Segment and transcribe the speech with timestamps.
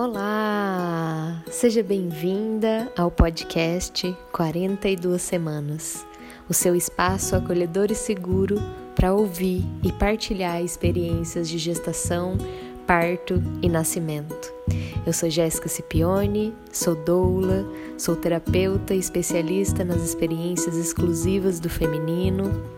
[0.00, 1.42] Olá!
[1.50, 6.06] Seja bem-vinda ao podcast 42 Semanas,
[6.48, 8.62] o seu espaço acolhedor e seguro
[8.94, 12.38] para ouvir e partilhar experiências de gestação,
[12.86, 14.54] parto e nascimento.
[15.04, 17.66] Eu sou Jéssica Cipione, sou doula,
[17.98, 22.77] sou terapeuta e especialista nas experiências exclusivas do feminino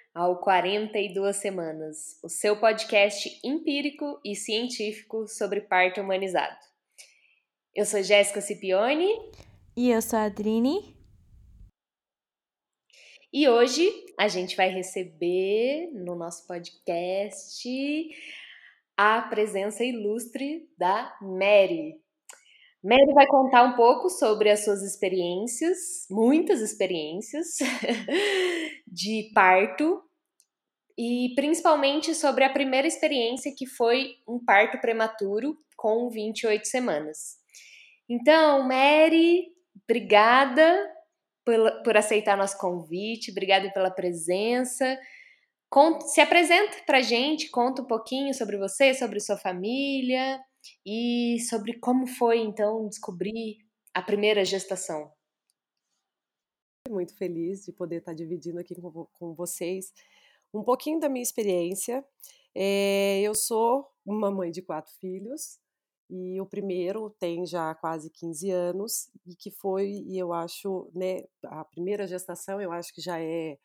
[0.13, 6.57] ao 42 Semanas, o seu podcast empírico e científico sobre parto humanizado.
[7.73, 9.07] Eu sou Jéssica Cipione.
[9.75, 10.95] E eu sou a Adrine.
[13.31, 13.89] E hoje
[14.19, 18.09] a gente vai receber no nosso podcast
[18.97, 22.01] a presença ilustre da Mary.
[22.83, 27.59] Mary vai contar um pouco sobre as suas experiências, muitas experiências,
[28.87, 30.01] de parto
[30.97, 37.37] e principalmente sobre a primeira experiência que foi um parto prematuro com 28 semanas.
[38.09, 39.47] Então, Mary,
[39.83, 40.91] obrigada
[41.45, 44.99] por, por aceitar nosso convite, obrigada pela presença.
[45.69, 50.41] Conta, se apresenta pra gente, conta um pouquinho sobre você, sobre sua família
[50.85, 53.57] e sobre como foi então descobrir
[53.93, 55.11] a primeira gestação.
[56.89, 59.93] Muito feliz de poder estar dividindo aqui com, com vocês
[60.53, 62.05] um pouquinho da minha experiência.
[62.53, 65.59] É, eu sou uma mãe de quatro filhos
[66.09, 71.23] e o primeiro tem já quase 15 anos e que foi, e eu acho, né,
[71.45, 73.57] a primeira gestação eu acho que já é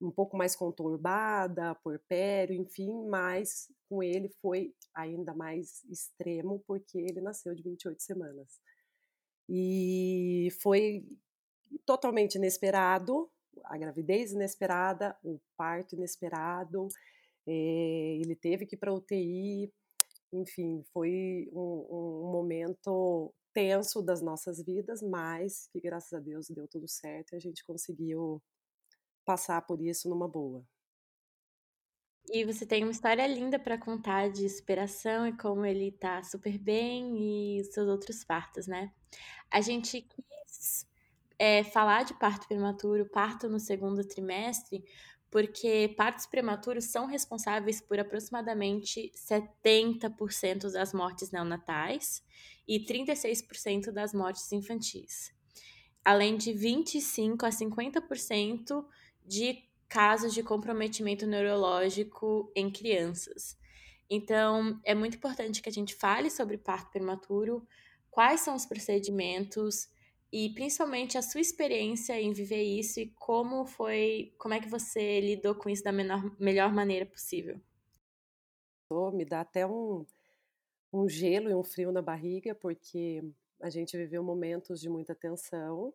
[0.00, 7.20] um pouco mais conturbada, porpério, enfim, mas com ele foi ainda mais extremo porque ele
[7.20, 8.60] nasceu de 28 semanas.
[9.48, 11.04] E foi
[11.84, 13.30] totalmente inesperado,
[13.64, 16.88] a gravidez inesperada, o parto inesperado,
[17.46, 19.72] é, ele teve que ir para UTI,
[20.32, 26.68] enfim, foi um, um, momento tenso das nossas vidas, mas que graças a Deus deu
[26.68, 28.40] tudo certo e a gente conseguiu
[29.24, 30.64] passar por isso numa boa.
[32.32, 36.56] E você tem uma história linda para contar de superação e como ele tá super
[36.58, 38.92] bem e seus outros partos, né?
[39.50, 40.86] A gente quis
[41.36, 44.84] é, falar de parto prematuro, parto no segundo trimestre,
[45.30, 52.22] porque partos prematuros são responsáveis por aproximadamente 70% das mortes neonatais
[52.66, 55.32] e 36% das mortes infantis,
[56.04, 58.84] além de 25 a 50%
[59.30, 63.56] de casos de comprometimento neurológico em crianças.
[64.10, 67.64] Então, é muito importante que a gente fale sobre parto prematuro,
[68.10, 69.88] quais são os procedimentos,
[70.32, 75.20] e principalmente a sua experiência em viver isso e como foi, como é que você
[75.20, 77.60] lidou com isso da menor, melhor maneira possível.
[79.12, 80.04] Me dá até um,
[80.92, 83.22] um gelo e um frio na barriga, porque
[83.60, 85.94] a gente viveu momentos de muita tensão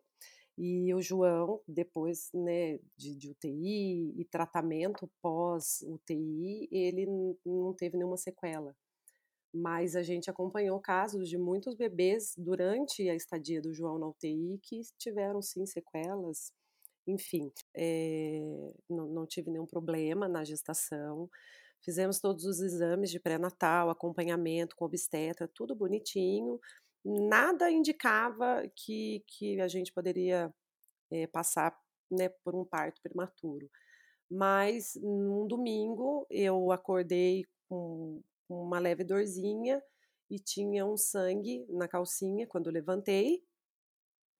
[0.58, 7.06] e o João, depois né, de, de UTI e tratamento pós-UTI, ele
[7.44, 8.74] não teve nenhuma sequela
[9.56, 14.58] mas a gente acompanhou casos de muitos bebês durante a estadia do João na UTI
[14.62, 16.52] que tiveram sim sequelas.
[17.06, 18.40] Enfim, é,
[18.88, 21.30] não, não tive nenhum problema na gestação.
[21.80, 26.60] Fizemos todos os exames de pré-natal, acompanhamento com obstetra, tudo bonitinho.
[27.08, 30.52] Nada indicava que, que a gente poderia
[31.08, 31.72] é, passar
[32.10, 33.70] né, por um parto prematuro.
[34.28, 39.80] Mas num domingo eu acordei com uma leve dorzinha
[40.28, 43.40] e tinha um sangue na calcinha quando levantei.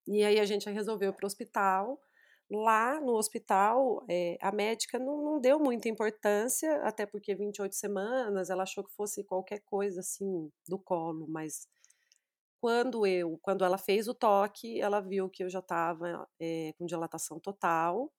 [0.05, 1.97] E aí a gente resolveu para o hospital.
[2.51, 8.49] Lá no hospital, é, a médica não, não, deu muita importância, até porque 28 semanas,
[8.49, 11.67] ela achou que fosse qualquer coisa assim do colo, mas
[12.59, 16.85] quando eu, quando ela fez o toque, ela viu que eu já estava é, com
[16.85, 18.11] dilatação total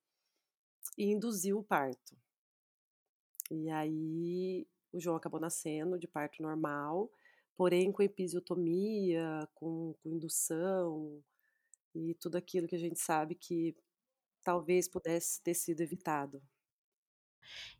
[0.96, 2.17] e induziu o parto.
[3.50, 7.11] E aí o João acabou nascendo de parto normal,
[7.56, 11.23] porém com episiotomia, com, com indução
[11.94, 13.76] e tudo aquilo que a gente sabe que
[14.44, 16.43] talvez pudesse ter sido evitado.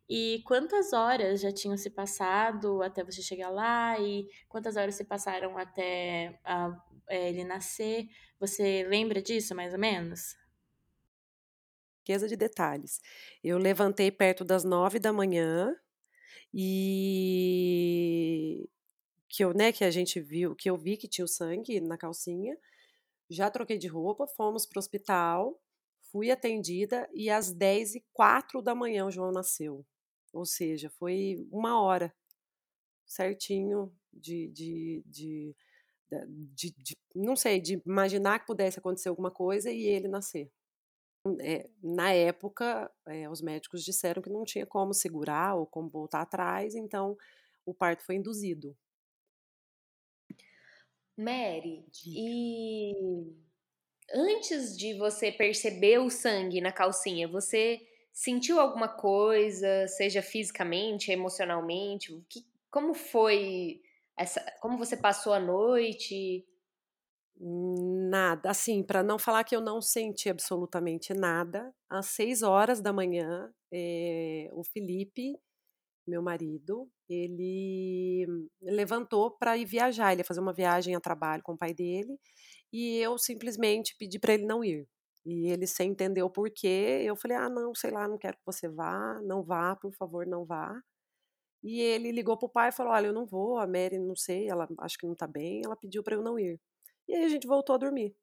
[0.09, 3.99] E quantas horas já tinham se passado até você chegar lá?
[3.99, 6.75] E quantas horas se passaram até a,
[7.07, 8.07] é, ele nascer?
[8.39, 10.35] Você lembra disso, mais ou menos?
[11.99, 12.99] Riqueza de detalhes.
[13.43, 15.75] Eu levantei perto das nove da manhã
[16.51, 18.67] e
[19.27, 21.97] que eu, né, que a gente viu, que eu vi que tinha o sangue na
[21.97, 22.57] calcinha.
[23.29, 25.61] Já troquei de roupa, fomos para o hospital,
[26.11, 29.85] fui atendida e às 10 e 4 da manhã o João nasceu.
[30.33, 32.13] Ou seja, foi uma hora
[33.05, 35.55] certinho de, de, de,
[36.55, 40.51] de, de não sei, de imaginar que pudesse acontecer alguma coisa e ele nascer.
[41.41, 46.21] É, na época, é, os médicos disseram que não tinha como segurar ou como voltar
[46.21, 47.17] atrás, então
[47.65, 48.75] o parto foi induzido.
[51.17, 52.93] Mary, e
[54.13, 57.79] antes de você perceber o sangue na calcinha, você
[58.11, 62.11] sentiu alguma coisa, seja fisicamente, emocionalmente?
[62.29, 63.81] Que, como foi
[64.17, 66.45] essa, como você passou a noite?
[67.41, 72.91] Nada, assim, para não falar que eu não senti absolutamente nada, às seis horas da
[72.91, 75.39] manhã, é, o Felipe,
[76.05, 78.27] meu marido, ele
[78.61, 82.19] levantou para ir viajar, ele ia fazer uma viagem a trabalho com o pai dele,
[82.73, 84.87] e eu simplesmente pedi para ele não ir.
[85.25, 88.43] E ele sem entender o porquê, eu falei: "Ah, não, sei lá, não quero que
[88.45, 90.81] você vá, não vá, por favor, não vá".
[91.63, 94.49] E ele ligou pro pai e falou: "Olha, eu não vou, a Mary não sei,
[94.49, 96.59] ela acho que não tá bem, ela pediu para eu não ir".
[97.07, 98.15] E aí a gente voltou a dormir.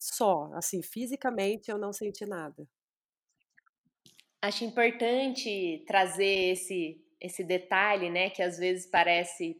[0.00, 2.68] Só, assim, fisicamente eu não senti nada.
[4.42, 9.56] Acho importante trazer esse esse detalhe, né, que às vezes parece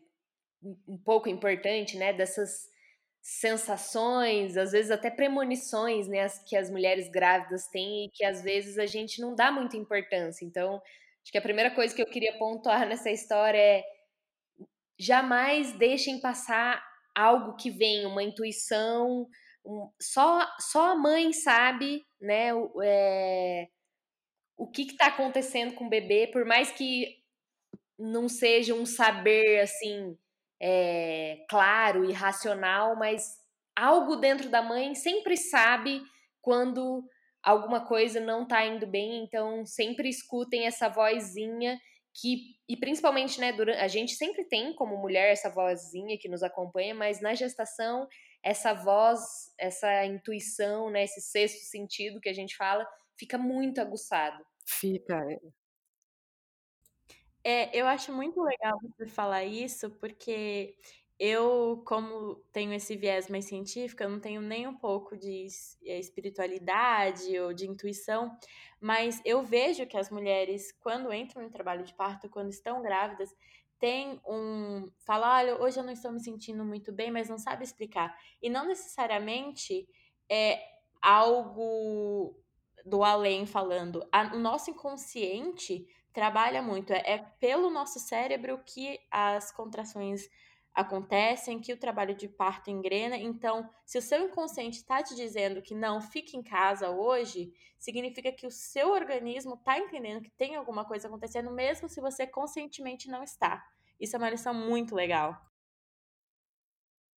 [0.88, 2.68] um pouco importante, né, dessas
[3.26, 8.78] sensações, às vezes até premonições, né, que as mulheres grávidas têm e que às vezes
[8.78, 10.44] a gente não dá muita importância.
[10.44, 10.80] Então,
[11.20, 13.84] acho que a primeira coisa que eu queria pontuar nessa história é
[14.96, 16.80] jamais deixem passar
[17.16, 19.26] algo que vem, uma intuição,
[19.64, 22.50] um, só, só a mãe sabe, né,
[22.84, 23.66] é,
[24.56, 27.16] o que está acontecendo com o bebê, por mais que
[27.98, 30.16] não seja um saber assim
[30.60, 33.36] é, claro e racional, mas
[33.76, 36.02] algo dentro da mãe sempre sabe
[36.40, 37.04] quando
[37.42, 41.78] alguma coisa não está indo bem, então sempre escutem essa vozinha
[42.18, 46.42] que e principalmente né durante, a gente sempre tem como mulher essa vozinha que nos
[46.42, 48.08] acompanha, mas na gestação
[48.42, 49.20] essa voz,
[49.58, 52.86] essa intuição, né, esse sexto sentido que a gente fala,
[53.18, 54.40] fica muito aguçado.
[54.64, 55.20] Fica.
[57.48, 57.70] É.
[57.72, 60.76] eu acho muito legal você falar isso, porque
[61.16, 65.46] eu, como tenho esse viés mais científico, eu não tenho nem um pouco de
[65.84, 68.36] é, espiritualidade ou de intuição,
[68.80, 73.32] mas eu vejo que as mulheres, quando entram em trabalho de parto, quando estão grávidas,
[73.78, 74.90] tem um.
[75.04, 78.16] Fala, olha, hoje eu não estou me sentindo muito bem, mas não sabe explicar.
[78.42, 79.86] E não necessariamente
[80.28, 80.60] é
[81.00, 82.36] algo
[82.84, 84.02] do além falando.
[84.34, 86.94] O nosso inconsciente trabalha muito.
[86.94, 90.22] É, é pelo nosso cérebro que as contrações
[90.74, 93.18] acontecem, que o trabalho de parto engrena.
[93.18, 98.32] Então, se o seu inconsciente está te dizendo que não fique em casa hoje, significa
[98.32, 103.10] que o seu organismo está entendendo que tem alguma coisa acontecendo, mesmo se você conscientemente
[103.10, 103.62] não está.
[104.00, 105.38] Isso é uma lição muito legal.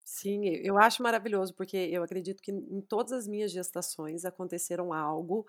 [0.04, 5.46] Sim, eu acho maravilhoso, porque eu acredito que em todas as minhas gestações aconteceram algo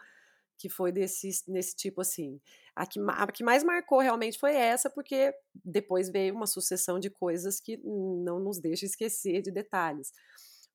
[0.60, 2.38] que foi desse, nesse tipo assim.
[2.76, 7.08] A que, a que mais marcou realmente foi essa, porque depois veio uma sucessão de
[7.08, 10.12] coisas que não nos deixa esquecer de detalhes.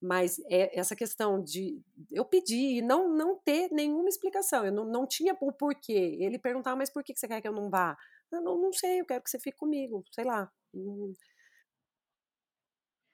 [0.02, 4.84] Mas é essa questão de eu pedir e não, não ter nenhuma explicação, eu não,
[4.84, 6.18] não tinha o porquê.
[6.20, 7.96] Ele perguntava, mas por que você quer que eu não vá?
[8.32, 10.50] Eu não, não sei, eu quero que você fique comigo, sei lá.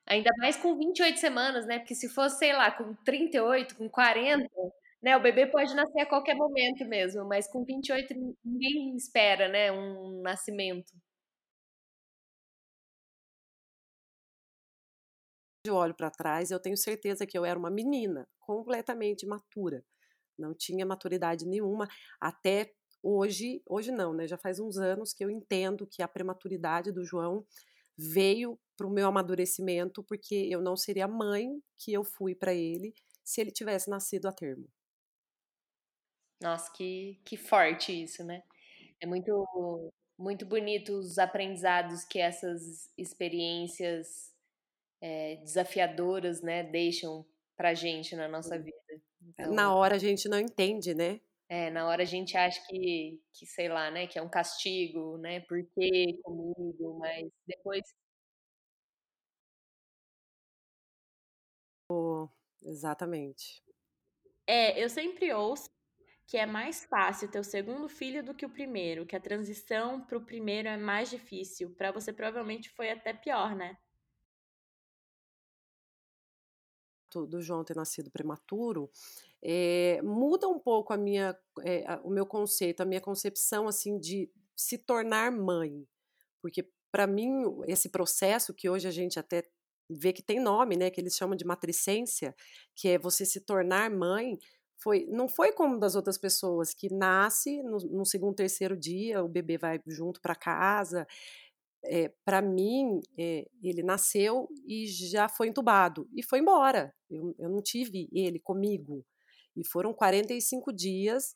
[0.06, 1.78] Ainda mais com 28 semanas, né?
[1.78, 4.48] Porque se fosse, sei lá, com 38, com 40,
[5.02, 9.72] né, o bebê pode nascer a qualquer momento mesmo, mas com 28 ninguém espera, né,
[9.72, 10.92] um nascimento.
[15.64, 19.84] Eu olho para trás, eu tenho certeza que eu era uma menina completamente matura.
[20.38, 21.88] Não tinha maturidade nenhuma
[22.20, 24.26] até hoje, hoje não, né?
[24.26, 27.44] Já faz uns anos que eu entendo que a prematuridade do João
[27.96, 32.54] veio para o meu amadurecimento, porque eu não seria a mãe que eu fui para
[32.54, 32.92] ele
[33.24, 34.68] se ele tivesse nascido a termo.
[36.42, 38.42] Nossa, que, que forte isso, né?
[39.00, 44.32] É muito, muito bonito os aprendizados que essas experiências
[45.00, 48.76] é, desafiadoras, né, deixam pra gente na nossa vida.
[49.20, 51.20] Então, na hora a gente não entende, né?
[51.48, 55.18] É, na hora a gente acha que, que, sei lá, né, que é um castigo,
[55.18, 57.82] né, por que comigo, mas depois...
[61.90, 62.28] Oh,
[62.62, 63.62] exatamente.
[64.46, 65.71] É, eu sempre ouço
[66.32, 70.00] que é mais fácil ter o segundo filho do que o primeiro, que a transição
[70.00, 71.74] para o primeiro é mais difícil.
[71.76, 73.76] Para você provavelmente foi até pior, né?
[77.28, 78.90] do João ter nascido prematuro,
[79.42, 83.98] é, muda um pouco a minha, é, a, o meu conceito, a minha concepção assim
[83.98, 85.86] de se tornar mãe,
[86.40, 89.44] porque para mim esse processo que hoje a gente até
[89.90, 92.34] vê que tem nome, né, que eles chamam de matricência,
[92.74, 94.38] que é você se tornar mãe,
[94.82, 99.28] foi, não foi como das outras pessoas que nasce no, no segundo, terceiro dia, o
[99.28, 101.06] bebê vai junto para casa,
[101.84, 106.94] é, para mim, é, ele nasceu e já foi entubado e foi embora.
[107.10, 109.04] Eu, eu não tive ele comigo.
[109.56, 111.34] E foram 45 dias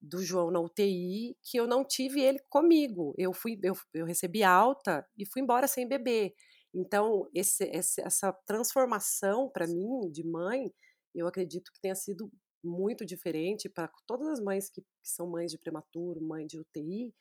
[0.00, 3.14] do João na UTI que eu não tive ele comigo.
[3.16, 6.34] Eu fui, eu, eu recebi alta e fui embora sem bebê.
[6.72, 10.72] Então, esse, essa transformação para mim de mãe,
[11.14, 12.30] eu acredito que tenha sido
[12.62, 17.14] muito diferente para todas as mães que, que são mães de prematuro, mãe de UTI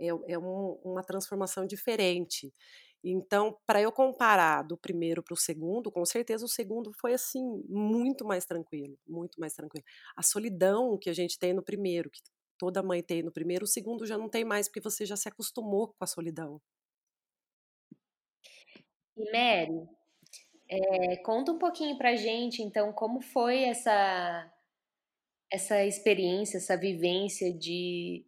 [0.00, 2.52] é, é um, uma transformação diferente.
[3.02, 7.62] Então, para eu comparar do primeiro para o segundo, com certeza o segundo foi assim
[7.68, 9.84] muito mais tranquilo, muito mais tranquilo.
[10.16, 12.22] A solidão que a gente tem no primeiro, que
[12.58, 15.28] toda mãe tem no primeiro, o segundo já não tem mais porque você já se
[15.28, 16.60] acostumou com a solidão.
[19.16, 19.86] E Mary,
[20.68, 24.50] é, conta um pouquinho pra gente, então, como foi essa
[25.54, 28.24] essa experiência, essa vivência de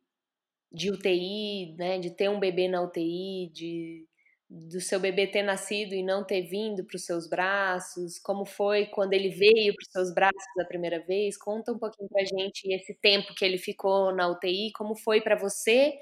[0.73, 4.06] de UTI, né, de ter um bebê na UTI, de
[4.49, 8.87] do seu bebê ter nascido e não ter vindo para os seus braços, como foi
[8.87, 11.37] quando ele veio para os seus braços a primeira vez?
[11.38, 15.37] Conta um pouquinho para gente esse tempo que ele ficou na UTI, como foi para
[15.37, 15.95] você,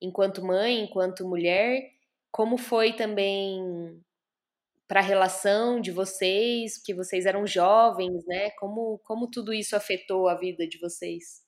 [0.00, 1.82] enquanto mãe, enquanto mulher,
[2.32, 4.00] como foi também
[4.92, 8.50] para a relação de vocês, que vocês eram jovens, né?
[8.50, 11.42] Como, como tudo isso afetou a vida de vocês?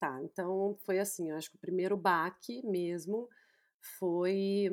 [0.00, 3.28] Tá, então foi assim, eu acho que o primeiro baque mesmo
[3.98, 4.70] foi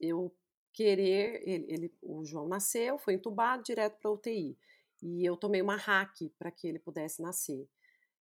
[0.00, 0.34] eu
[0.72, 4.58] querer, ele, ele o João nasceu, foi entubado direto para UTI,
[5.00, 7.68] e eu tomei uma hack para que ele pudesse nascer.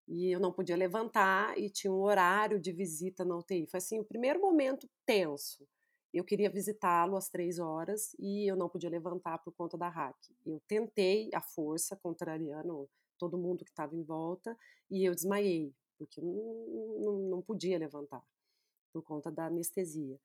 [0.07, 3.65] E eu não podia levantar e tinha um horário de visita na UTI.
[3.65, 5.67] Foi assim, o primeiro momento tenso.
[6.13, 10.17] Eu queria visitá-lo às três horas e eu não podia levantar por conta da hack.
[10.45, 14.57] Eu tentei a força, contrariando todo mundo que estava em volta,
[14.89, 18.23] e eu desmaiei porque eu não, não, não podia levantar
[18.93, 20.19] por conta da anestesia.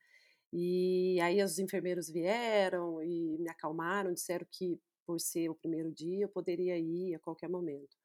[0.53, 6.25] E aí os enfermeiros vieram e me acalmaram, disseram que por ser o primeiro dia
[6.25, 7.97] eu poderia ir a qualquer momento.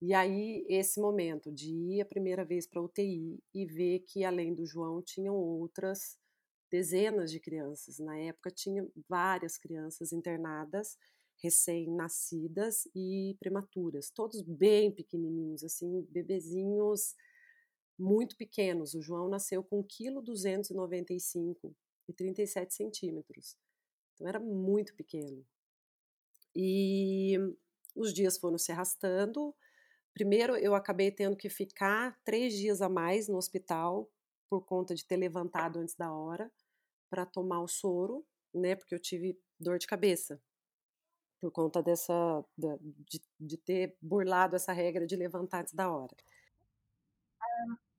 [0.00, 4.54] E aí esse momento de ir a primeira vez para UTI e ver que além
[4.54, 6.18] do João tinham outras
[6.70, 7.98] dezenas de crianças.
[7.98, 10.96] Na época tinha várias crianças internadas
[11.42, 17.14] recém-nascidas e prematuras, todos bem pequenininhos, assim, bebezinhos
[17.98, 18.94] muito pequenos.
[18.94, 21.74] O João nasceu com 1,295 kg
[22.08, 23.56] e 37 centímetros.
[24.14, 25.46] Então era muito pequeno.
[26.54, 27.36] E
[27.94, 29.54] os dias foram se arrastando.
[30.12, 34.10] Primeiro, eu acabei tendo que ficar três dias a mais no hospital
[34.48, 36.50] por conta de ter levantado antes da hora
[37.10, 38.24] para tomar o soro,
[38.54, 38.76] né?
[38.76, 40.40] Porque eu tive dor de cabeça
[41.40, 46.14] por conta dessa de, de ter burlado essa regra de levantar antes da hora.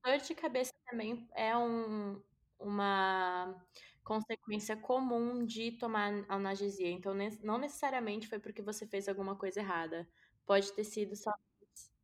[0.04, 2.22] Dor de cabeça também é um,
[2.60, 3.56] uma
[4.04, 6.90] consequência comum de tomar analgesia.
[6.90, 7.14] Então,
[7.44, 10.08] não necessariamente foi porque você fez alguma coisa errada.
[10.46, 11.32] Pode ter sido só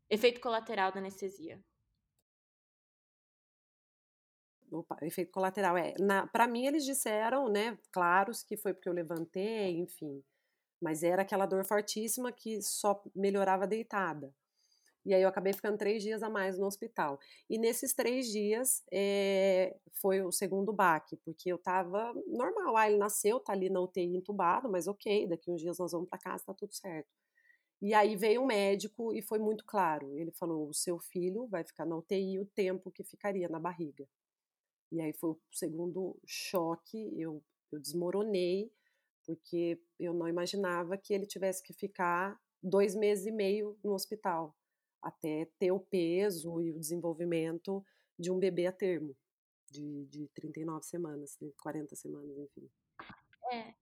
[0.10, 1.64] efeito colateral da anestesia.
[4.72, 5.94] Opa, efeito colateral é.
[6.32, 10.24] Para mim, eles disseram, né, claros que foi porque eu levantei, enfim.
[10.82, 14.34] Mas era aquela dor fortíssima que só melhorava deitada.
[15.06, 17.18] E aí eu acabei ficando três dias a mais no hospital.
[17.50, 22.76] E nesses três dias é, foi o segundo baque, porque eu tava normal.
[22.78, 26.10] Ah, ele nasceu, tá ali na UTI entubado, mas ok, daqui uns dias nós vamos
[26.10, 27.08] para casa, tá tudo certo.
[27.82, 30.18] E aí veio um médico e foi muito claro.
[30.18, 34.08] Ele falou: o seu filho vai ficar na UTI o tempo que ficaria na barriga.
[34.92, 38.72] E aí foi o segundo choque, eu, eu desmoronei
[39.26, 44.56] porque eu não imaginava que ele tivesse que ficar dois meses e meio no hospital
[45.02, 47.86] até ter o peso e o desenvolvimento
[48.18, 49.16] de um bebê a termo,
[49.70, 52.70] de, de 39 semanas, 40 semanas, enfim.
[53.52, 53.76] É,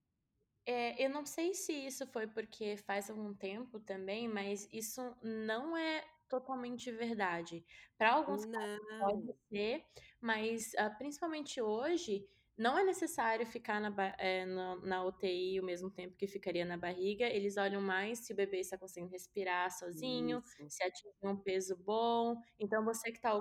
[0.66, 5.78] é, eu não sei se isso foi porque faz algum tempo também, mas isso não
[5.78, 7.64] é totalmente verdade.
[7.98, 9.36] Para alguns casos pode Não.
[9.50, 9.86] ser,
[10.26, 12.28] mas uh, principalmente hoje,
[12.58, 16.76] não é necessário ficar na, é, na, na, UTI o mesmo tempo que ficaria na
[16.76, 17.26] barriga.
[17.26, 20.78] Eles olham mais se o bebê está conseguindo respirar sozinho, Isso.
[20.78, 22.36] se atingiu um peso bom.
[22.60, 23.40] Então, você que está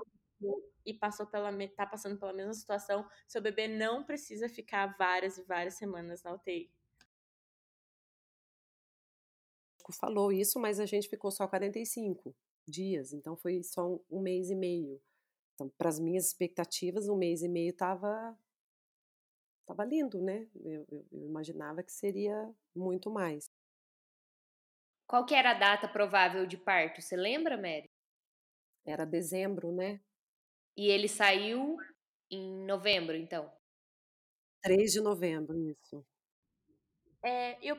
[0.85, 5.43] e passou pela tá passando pela mesma situação, seu bebê não precisa ficar várias e
[5.43, 6.69] várias semanas na UTI.
[9.99, 12.35] Falou isso, mas a gente ficou só 45
[12.67, 15.01] dias, então foi só um, um mês e meio.
[15.55, 18.37] Então, para as minhas expectativas, um mês e meio estava
[19.65, 20.47] tava lindo, né?
[20.53, 23.49] Eu, eu, eu, imaginava que seria muito mais.
[25.07, 27.01] Qual que era a data provável de parto?
[27.01, 27.89] Você lembra, Mary?
[28.85, 29.99] Era dezembro, né?
[30.77, 31.77] E ele saiu
[32.29, 33.51] em novembro, então?
[34.61, 36.05] 3 de novembro, isso.
[37.23, 37.77] É, eu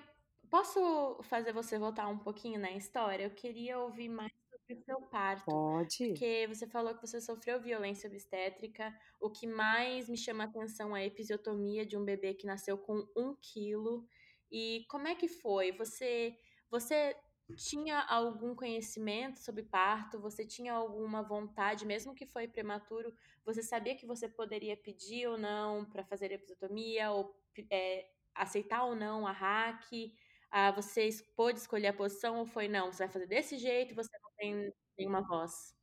[0.49, 3.25] posso fazer você voltar um pouquinho na história?
[3.25, 4.33] Eu queria ouvir mais
[4.66, 5.44] sobre o seu parto.
[5.44, 6.08] Pode.
[6.08, 8.94] Porque você falou que você sofreu violência obstétrica.
[9.20, 12.76] O que mais me chama a atenção é a episiotomia de um bebê que nasceu
[12.76, 14.06] com um quilo.
[14.50, 15.73] E como é que foi?
[15.73, 16.37] Você,
[16.70, 17.16] você
[17.56, 20.20] tinha algum conhecimento sobre parto?
[20.20, 23.14] Você tinha alguma vontade, mesmo que foi prematuro?
[23.44, 27.37] Você sabia que você poderia pedir ou não para fazer episiotomia ou
[27.70, 29.85] é, aceitar ou não a hack?
[30.50, 32.92] Ah, você pôde escolher a posição ou foi não?
[32.92, 33.94] Você vai fazer desse jeito?
[33.94, 35.74] Você tem nenhuma voz?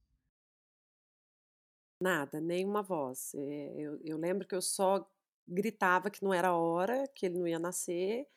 [2.00, 3.33] Nada, nenhuma voz.
[3.36, 5.07] É, eu, eu lembro que eu só
[5.48, 8.27] gritava que não era hora, que ele não ia nascer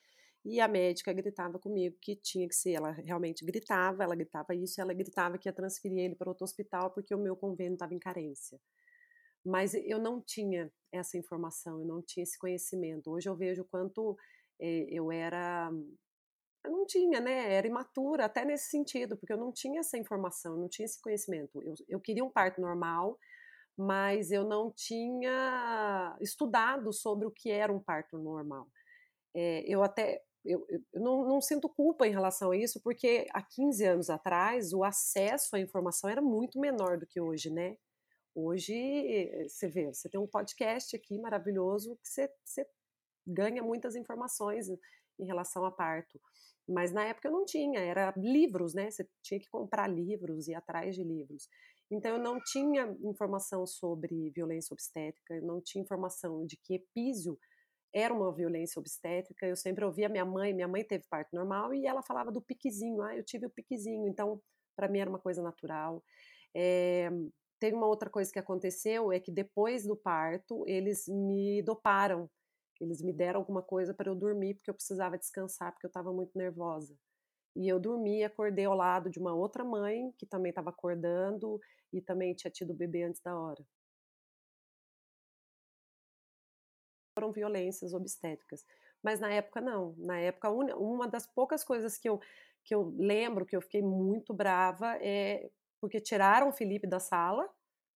[0.44, 4.80] e a médica gritava comigo que tinha que ser, ela realmente gritava, ela gritava isso,
[4.80, 7.98] ela gritava que ia transferir ele para outro hospital porque o meu convênio estava em
[7.98, 8.60] carência.
[9.44, 13.10] Mas eu não tinha essa informação, eu não tinha esse conhecimento.
[13.10, 14.16] Hoje eu vejo quanto
[14.60, 15.70] eh, eu era
[16.66, 17.54] eu não tinha, né?
[17.54, 21.62] Era imatura até nesse sentido, porque eu não tinha essa informação, não tinha esse conhecimento.
[21.62, 23.18] Eu, eu queria um parto normal,
[23.76, 28.68] mas eu não tinha estudado sobre o que era um parto normal.
[29.34, 33.42] É, eu até eu, eu não, não, sinto culpa em relação a isso, porque há
[33.42, 37.76] 15 anos atrás o acesso à informação era muito menor do que hoje, né?
[38.34, 42.66] Hoje, eh, você vê, você tem um podcast aqui maravilhoso que você, você
[43.26, 44.68] ganha muitas informações
[45.18, 46.20] em relação a parto.
[46.68, 48.90] Mas na época eu não tinha, era livros, né?
[48.90, 51.48] Você tinha que comprar livros e atrás de livros.
[51.90, 57.38] Então eu não tinha informação sobre violência obstétrica, eu não tinha informação de que epísio
[57.94, 59.46] era uma violência obstétrica.
[59.46, 63.00] Eu sempre ouvia minha mãe, minha mãe teve parto normal e ela falava do piquezinho.
[63.02, 64.06] Ah, eu tive o piquezinho.
[64.08, 64.40] Então,
[64.76, 66.04] para mim era uma coisa natural.
[66.54, 67.10] É,
[67.58, 72.28] tem uma outra coisa que aconteceu é que depois do parto eles me doparam.
[72.84, 76.12] Eles me deram alguma coisa para eu dormir porque eu precisava descansar porque eu estava
[76.12, 76.96] muito nervosa.
[77.56, 81.60] E eu dormi, acordei ao lado de uma outra mãe que também estava acordando
[81.92, 83.64] e também tinha tido o bebê antes da hora.
[87.16, 88.62] foram violências obstétricas.
[89.02, 89.94] Mas na época não.
[89.98, 92.20] Na época uma das poucas coisas que eu
[92.62, 95.48] que eu lembro que eu fiquei muito brava é
[95.80, 97.48] porque tiraram o Felipe da sala,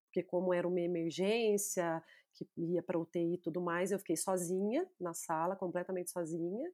[0.07, 2.01] porque como era uma emergência,
[2.45, 6.71] que ia para UTI e tudo mais, eu fiquei sozinha na sala, completamente sozinha.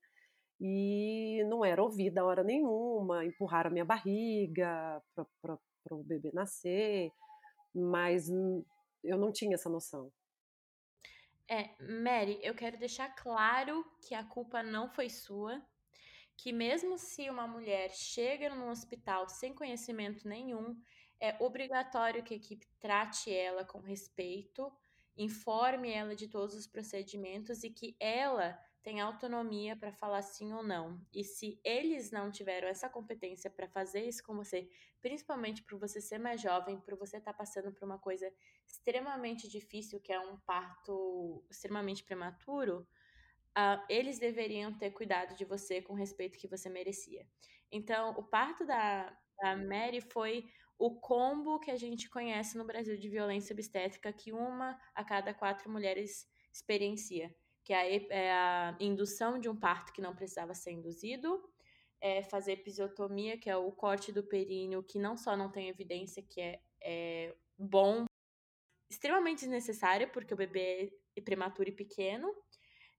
[0.60, 5.02] E não era ouvida a hora nenhuma, empurraram a minha barriga
[5.42, 7.12] para o bebê nascer,
[7.74, 8.30] mas
[9.04, 10.10] eu não tinha essa noção.
[11.48, 15.62] É, Mary, eu quero deixar claro que a culpa não foi sua,
[16.36, 20.76] que mesmo se uma mulher chega num hospital sem conhecimento nenhum,
[21.20, 24.72] é obrigatório que a equipe trate ela com respeito,
[25.16, 30.62] informe ela de todos os procedimentos e que ela tem autonomia para falar sim ou
[30.62, 31.00] não.
[31.12, 36.00] E se eles não tiveram essa competência para fazer isso com você, principalmente por você
[36.00, 38.32] ser mais jovem, por você estar tá passando por uma coisa
[38.64, 42.86] extremamente difícil, que é um parto extremamente prematuro,
[43.58, 47.26] uh, eles deveriam ter cuidado de você com o respeito que você merecia.
[47.72, 52.96] Então, o parto da, da Mary foi o combo que a gente conhece no Brasil
[52.96, 57.34] de violência obstétrica, que uma a cada quatro mulheres experiencia
[57.66, 61.42] que é, é a indução de um parto que não precisava ser induzido,
[62.00, 66.22] é fazer episiotomia, que é o corte do períneo, que não só não tem evidência
[66.22, 68.04] que é, é bom,
[68.88, 72.32] extremamente desnecessário, porque o bebê é prematuro e pequeno,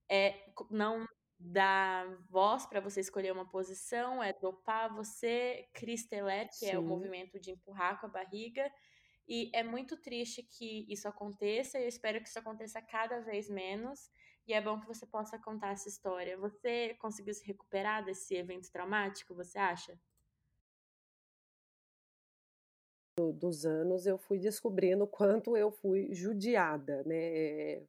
[0.06, 1.08] é, não
[1.38, 6.70] dá voz para você escolher uma posição, é dopar você, Cristeler, que Sim.
[6.70, 8.70] é o movimento de empurrar com a barriga,
[9.26, 13.48] e é muito triste que isso aconteça, e eu espero que isso aconteça cada vez
[13.48, 14.10] menos,
[14.46, 16.38] e é bom que você possa contar essa história.
[16.38, 19.98] Você conseguiu se recuperar desse evento traumático, você acha?
[23.18, 27.82] do, dos anos, eu fui descobrindo quanto eu fui judiada, né?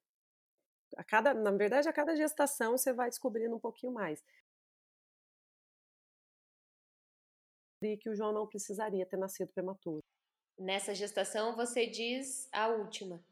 [0.97, 4.23] A cada, na verdade, a cada gestação você vai descobrindo um pouquinho mais.
[7.81, 10.03] E que o João não precisaria ter nascido prematuro.
[10.57, 13.15] Nessa gestação, você diz a última.
[13.15, 13.23] Um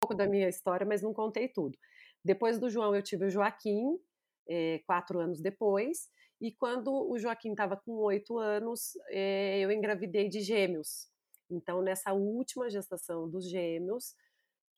[0.00, 1.78] pouco da minha história, mas não contei tudo.
[2.24, 4.00] Depois do João, eu tive o Joaquim,
[4.48, 10.28] é, quatro anos depois, e quando o Joaquim estava com oito anos, é, eu engravidei
[10.28, 11.08] de gêmeos.
[11.50, 14.14] Então, nessa última gestação dos gêmeos,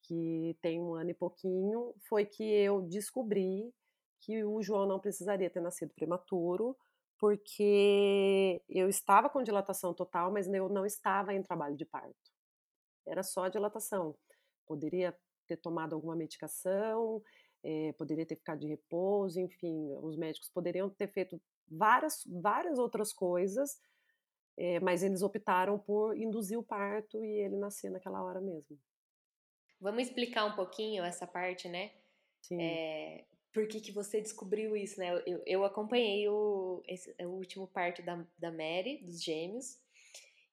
[0.02, 3.72] que tem um ano e pouquinho, foi que eu descobri
[4.20, 6.76] que o João não precisaria ter nascido prematuro,
[7.18, 12.14] porque eu estava com dilatação total, mas eu não estava em trabalho de parto.
[13.06, 14.14] Era só dilatação.
[14.66, 17.22] Poderia ter tomado alguma medicação,
[17.62, 23.12] é, poderia ter ficado de repouso, enfim, os médicos poderiam ter feito várias, várias outras
[23.12, 23.78] coisas,
[24.58, 28.76] é, mas eles optaram por induzir o parto e ele nascer naquela hora mesmo.
[29.80, 31.92] Vamos explicar um pouquinho essa parte, né?
[32.42, 32.60] Sim.
[32.60, 35.22] É, por que, que você descobriu isso, né?
[35.24, 39.78] Eu, eu acompanhei o, esse, o último parto da, da Mary, dos gêmeos,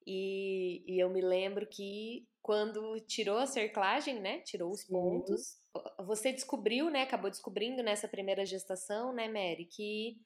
[0.05, 4.41] e, e eu me lembro que quando tirou a cerclagem, né?
[4.41, 5.57] Tirou os pontos,
[6.05, 7.01] você descobriu, né?
[7.01, 10.21] Acabou descobrindo nessa primeira gestação, né, Mary, que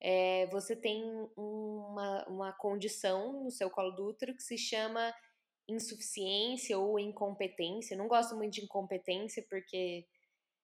[0.00, 1.04] é, você tem
[1.36, 5.14] uma, uma condição no seu colo do útero que se chama
[5.68, 7.94] insuficiência ou incompetência.
[7.94, 10.06] Eu não gosto muito de incompetência porque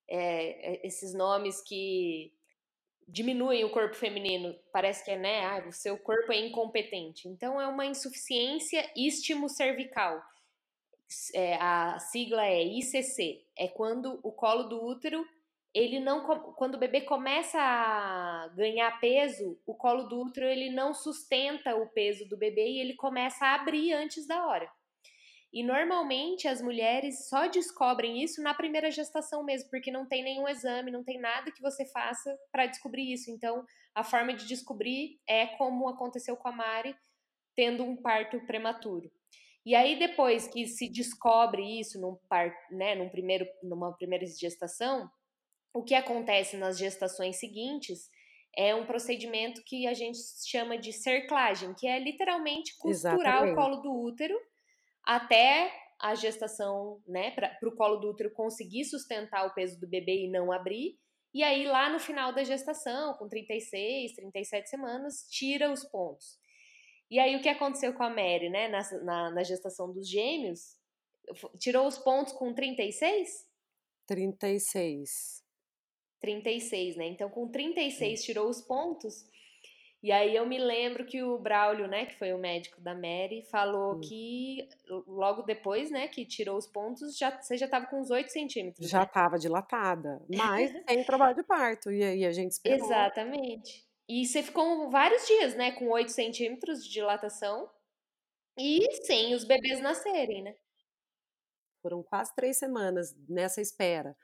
[0.08, 2.32] é, esses nomes que
[3.08, 7.28] diminuem o corpo feminino, parece que é, né, ah, o seu corpo é incompetente.
[7.28, 10.20] Então é uma insuficiência istmo-cervical.
[11.34, 15.24] É, a sigla é ICC, é quando o colo do útero,
[15.76, 20.94] ele não quando o bebê começa a ganhar peso, o colo do útero ele não
[20.94, 24.66] sustenta o peso do bebê e ele começa a abrir antes da hora.
[25.52, 30.48] E normalmente as mulheres só descobrem isso na primeira gestação mesmo, porque não tem nenhum
[30.48, 33.30] exame, não tem nada que você faça para descobrir isso.
[33.30, 33.62] Então,
[33.94, 36.96] a forma de descobrir é como aconteceu com a Mari,
[37.54, 39.10] tendo um parto prematuro.
[39.64, 45.10] E aí depois que se descobre isso num parto, né, num primeiro, numa primeira gestação,
[45.76, 48.10] o que acontece nas gestações seguintes
[48.56, 53.52] é um procedimento que a gente chama de cerclagem, que é literalmente costurar Exatamente.
[53.52, 54.40] o colo do útero
[55.04, 60.24] até a gestação, né, para o colo do útero conseguir sustentar o peso do bebê
[60.24, 60.98] e não abrir.
[61.34, 66.38] E aí, lá no final da gestação, com 36, 37 semanas, tira os pontos.
[67.10, 70.78] E aí, o que aconteceu com a Mary, né, na, na, na gestação dos gêmeos?
[71.58, 73.46] Tirou os pontos com 36?
[74.06, 75.45] 36.
[76.20, 77.06] 36, né?
[77.06, 79.24] Então, com 36 tirou os pontos.
[80.02, 83.42] E aí eu me lembro que o Braulio, né, que foi o médico da Mary,
[83.50, 84.68] falou que
[85.06, 88.88] logo depois, né, que tirou os pontos, já, você já estava com uns 8 centímetros.
[88.88, 89.38] Já estava né?
[89.38, 92.86] dilatada, mas sem trabalho de parto, e aí a gente esperou.
[92.86, 93.84] Exatamente.
[94.08, 97.68] E você ficou vários dias, né, com 8 centímetros de dilatação
[98.56, 100.54] e sem os bebês nascerem, né?
[101.82, 104.16] Foram quase três semanas nessa espera.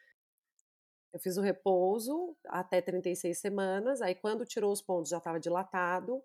[1.12, 6.22] Eu fiz o repouso até 36 semanas, aí quando tirou os pontos já estava dilatado.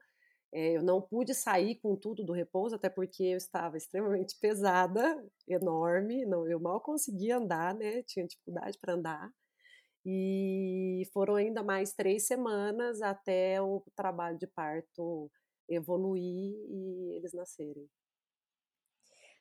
[0.54, 5.24] É, eu não pude sair com tudo do repouso, até porque eu estava extremamente pesada,
[5.48, 8.02] enorme, não, eu mal conseguia andar, né?
[8.04, 9.30] Tinha dificuldade para andar.
[10.06, 15.30] E foram ainda mais três semanas até o trabalho de parto
[15.68, 17.90] evoluir e eles nascerem.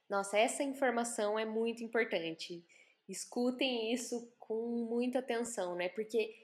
[0.09, 2.65] Nossa, essa informação é muito importante.
[3.09, 5.89] Escutem isso com muita atenção, né?
[5.91, 6.35] Porque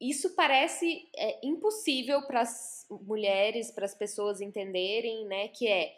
[0.00, 5.48] isso parece é, impossível para as mulheres, para as pessoas entenderem, né?
[5.48, 5.92] Que é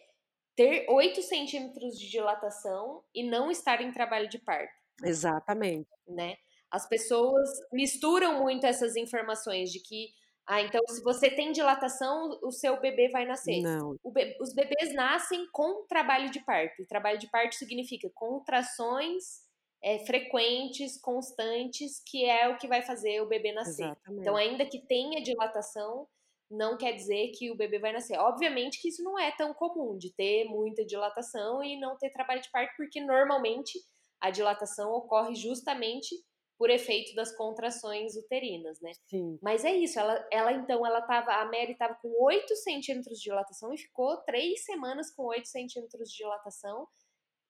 [0.56, 4.74] ter 8 centímetros de dilatação e não estar em trabalho de parto.
[5.02, 5.88] Exatamente.
[6.06, 6.36] Né?
[6.70, 10.08] As pessoas misturam muito essas informações de que,
[10.46, 13.60] ah, então se você tem dilatação, o seu bebê vai nascer.
[13.62, 13.96] Não.
[14.12, 16.82] Be os bebês nascem com trabalho de parto.
[16.82, 19.40] E trabalho de parto significa contrações
[19.83, 23.85] é, frequentes, constantes, que é o que vai fazer o bebê nascer.
[23.85, 24.21] Exatamente.
[24.21, 26.07] Então, ainda que tenha dilatação,
[26.51, 28.19] não quer dizer que o bebê vai nascer.
[28.19, 32.43] Obviamente que isso não é tão comum, de ter muita dilatação e não ter trabalho
[32.43, 33.79] de parto, porque normalmente
[34.21, 36.14] a dilatação ocorre justamente
[36.59, 38.93] por efeito das contrações uterinas, né?
[39.09, 39.38] Sim.
[39.40, 43.25] Mas é isso, ela, ela então, ela tava, a Mary estava com 8 centímetros de
[43.25, 46.87] dilatação e ficou três semanas com 8 centímetros de dilatação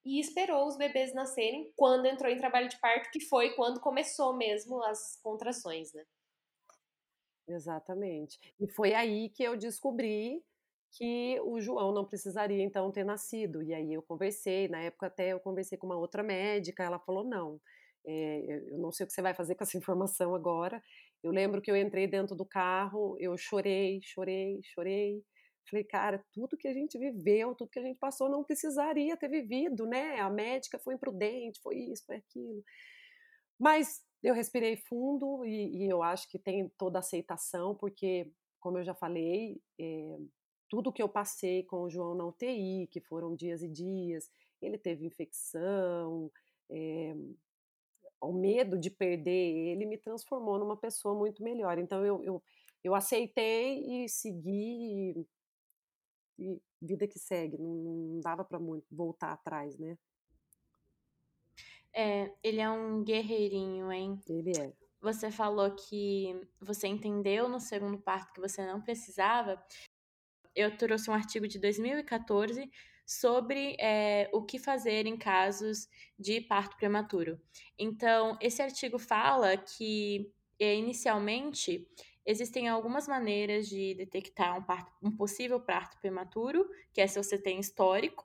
[0.04, 4.36] e esperou os bebês nascerem quando entrou em trabalho de parto, que foi quando começou
[4.36, 6.04] mesmo as contrações, né?
[7.48, 8.38] Exatamente.
[8.60, 10.42] E foi aí que eu descobri
[10.92, 13.62] que o João não precisaria então ter nascido.
[13.62, 17.24] E aí eu conversei, na época até eu conversei com uma outra médica, ela falou:
[17.24, 17.60] não,
[18.06, 20.82] é, eu não sei o que você vai fazer com essa informação agora.
[21.22, 25.22] Eu lembro que eu entrei dentro do carro, eu chorei, chorei, chorei.
[25.68, 29.28] Falei, cara, tudo que a gente viveu, tudo que a gente passou, não precisaria ter
[29.28, 30.20] vivido, né?
[30.20, 32.64] A médica foi imprudente, foi isso, foi aquilo.
[33.58, 38.84] Mas eu respirei fundo e, e eu acho que tem toda aceitação, porque, como eu
[38.84, 40.18] já falei, é,
[40.68, 44.30] tudo que eu passei com o João na UTI, que foram dias e dias,
[44.62, 46.30] ele teve infecção,
[46.70, 47.14] é,
[48.20, 51.78] o medo de perder ele me transformou numa pessoa muito melhor.
[51.78, 52.42] Então eu, eu,
[52.84, 55.26] eu aceitei e segui
[56.40, 57.58] e, vida que segue.
[57.58, 59.96] Não, não dava para muito voltar atrás, né?
[61.92, 64.18] É, ele é um guerreirinho, hein?
[64.28, 64.72] Ele é.
[65.00, 69.62] Você falou que você entendeu no segundo parto que você não precisava
[70.54, 72.70] eu trouxe um artigo de 2014
[73.06, 77.40] sobre é, o que fazer em casos de parto prematuro.
[77.78, 81.88] Então, esse artigo fala que, é, inicialmente,
[82.30, 87.36] existem algumas maneiras de detectar um, parto, um possível parto prematuro, que é se você
[87.36, 88.24] tem histórico,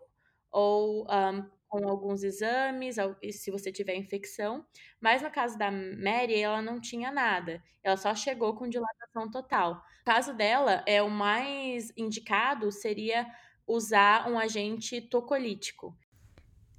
[0.52, 2.96] ou um, com alguns exames,
[3.32, 4.66] se você tiver infecção.
[5.02, 7.62] Mas no caso da Mary, ela não tinha nada.
[7.84, 9.74] Ela só chegou com dilatação total.
[9.74, 13.28] No caso dela, é o mais indicado seria
[13.68, 15.98] usar um agente tocolítico.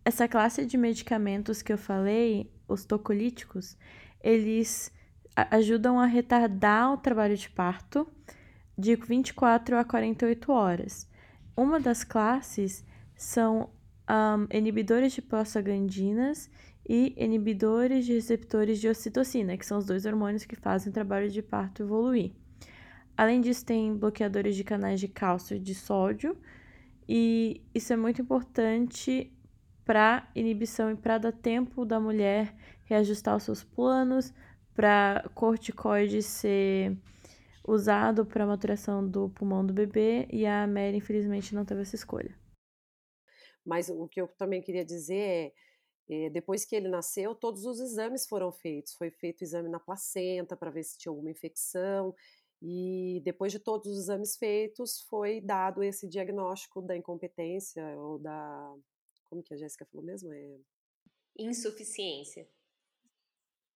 [0.05, 3.77] Essa classe de medicamentos que eu falei, os tocolíticos,
[4.23, 4.93] eles
[5.37, 8.09] ajudam a retardar o trabalho de parto
[8.77, 11.09] de 24 a 48 horas.
[11.57, 13.71] Uma das classes são
[14.09, 16.51] um, inibidores de prostaglandinas
[16.89, 21.29] e inibidores de receptores de ocitocina, que são os dois hormônios que fazem o trabalho
[21.31, 22.33] de parto evoluir.
[23.17, 26.37] Além disso, tem bloqueadores de canais de cálcio e de sódio,
[27.09, 29.33] e isso é muito importante
[29.85, 34.33] para inibição e para dar tempo da mulher reajustar os seus planos,
[34.77, 36.97] para corticoide ser
[37.67, 42.39] usado para maturação do pulmão do bebê, e a Mary, infelizmente, não teve essa escolha.
[43.65, 45.53] Mas o que eu também queria dizer é,
[46.09, 48.95] é, depois que ele nasceu, todos os exames foram feitos.
[48.95, 52.15] Foi feito o exame na placenta para ver se tinha alguma infecção.
[52.63, 58.75] E depois de todos os exames feitos, foi dado esse diagnóstico da incompetência ou da.
[59.25, 60.33] Como que a Jéssica falou mesmo?
[60.33, 60.59] É...
[61.39, 62.49] Insuficiência.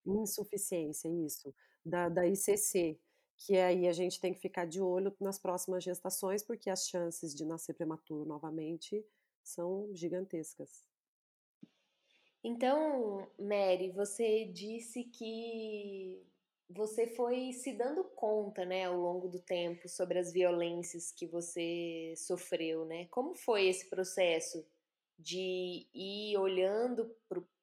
[0.07, 1.55] Insuficiência, isso.
[1.85, 2.99] Da, da ICC.
[3.37, 7.35] Que aí a gente tem que ficar de olho nas próximas gestações, porque as chances
[7.35, 9.05] de nascer prematuro novamente
[9.43, 10.85] são gigantescas.
[12.43, 16.23] Então, Mary, você disse que
[16.69, 22.15] você foi se dando conta, né, ao longo do tempo sobre as violências que você
[22.17, 23.07] sofreu, né?
[23.11, 24.65] Como foi esse processo
[25.19, 27.15] de ir olhando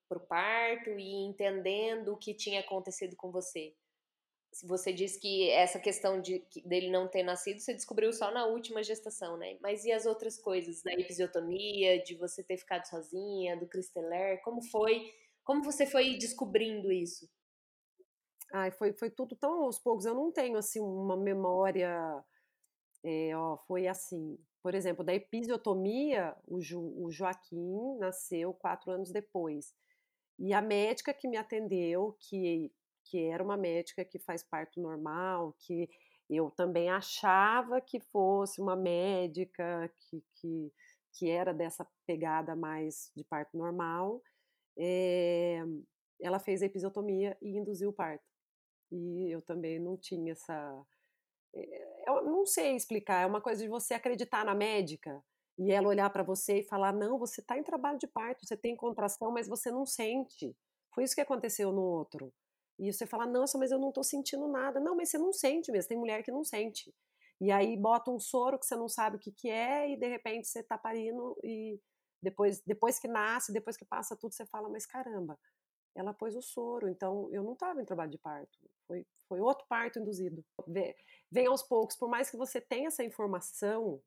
[0.08, 3.76] para o parto e entendendo o que tinha acontecido com você?
[4.64, 8.82] você disse que essa questão de dele não ter nascido você descobriu só na última
[8.82, 9.58] gestação, né?
[9.62, 14.62] Mas e as outras coisas da episiotomia, de você ter ficado sozinha, do Cristeler, como
[14.64, 15.14] foi?
[15.44, 17.30] Como você foi descobrindo isso?
[18.54, 20.06] Ai, foi, foi tudo tão aos poucos.
[20.06, 22.24] Eu não tenho assim uma memória.
[23.04, 24.38] É, ó, foi assim.
[24.64, 29.74] Por exemplo, da episiotomia, o, jo, o Joaquim nasceu quatro anos depois.
[30.40, 32.72] E a médica que me atendeu, que
[33.10, 35.90] que era uma médica que faz parto normal, que
[36.30, 40.74] eu também achava que fosse uma médica que, que,
[41.14, 44.22] que era dessa pegada mais de parto normal.
[44.78, 45.64] É,
[46.22, 48.26] ela fez a episiotomia e induziu o parto.
[48.92, 50.86] E eu também não tinha essa.
[51.56, 55.24] Eh, eu não sei explicar, é uma coisa de você acreditar na médica
[55.58, 58.56] e ela olhar para você e falar: não, você está em trabalho de parto, você
[58.58, 60.56] tem contração, mas você não sente.
[60.94, 62.34] Foi isso que aconteceu no outro.
[62.80, 64.80] E você fala, nossa, mas eu não tô sentindo nada.
[64.80, 66.94] Não, mas você não sente mesmo, tem mulher que não sente.
[67.40, 70.08] E aí bota um soro que você não sabe o que, que é, e de
[70.08, 71.80] repente você tá parindo, e
[72.22, 75.38] depois, depois que nasce, depois que passa tudo, você fala, mas caramba,
[75.96, 79.66] ela pôs o soro, então eu não estava em trabalho de parto, foi, foi outro
[79.68, 80.44] parto induzido.
[81.32, 84.02] Vem aos poucos, por mais que você tenha essa informação,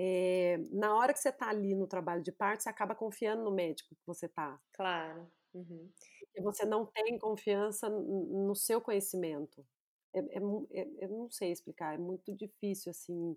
[0.00, 3.50] é, na hora que você está ali no trabalho de parto, você acaba confiando no
[3.50, 4.56] médico que você está.
[4.72, 5.28] Claro.
[5.52, 5.90] Uhum.
[6.36, 9.66] E você não tem confiança no seu conhecimento.
[10.14, 10.38] É, é,
[10.72, 13.36] é, eu não sei explicar, é muito difícil, assim,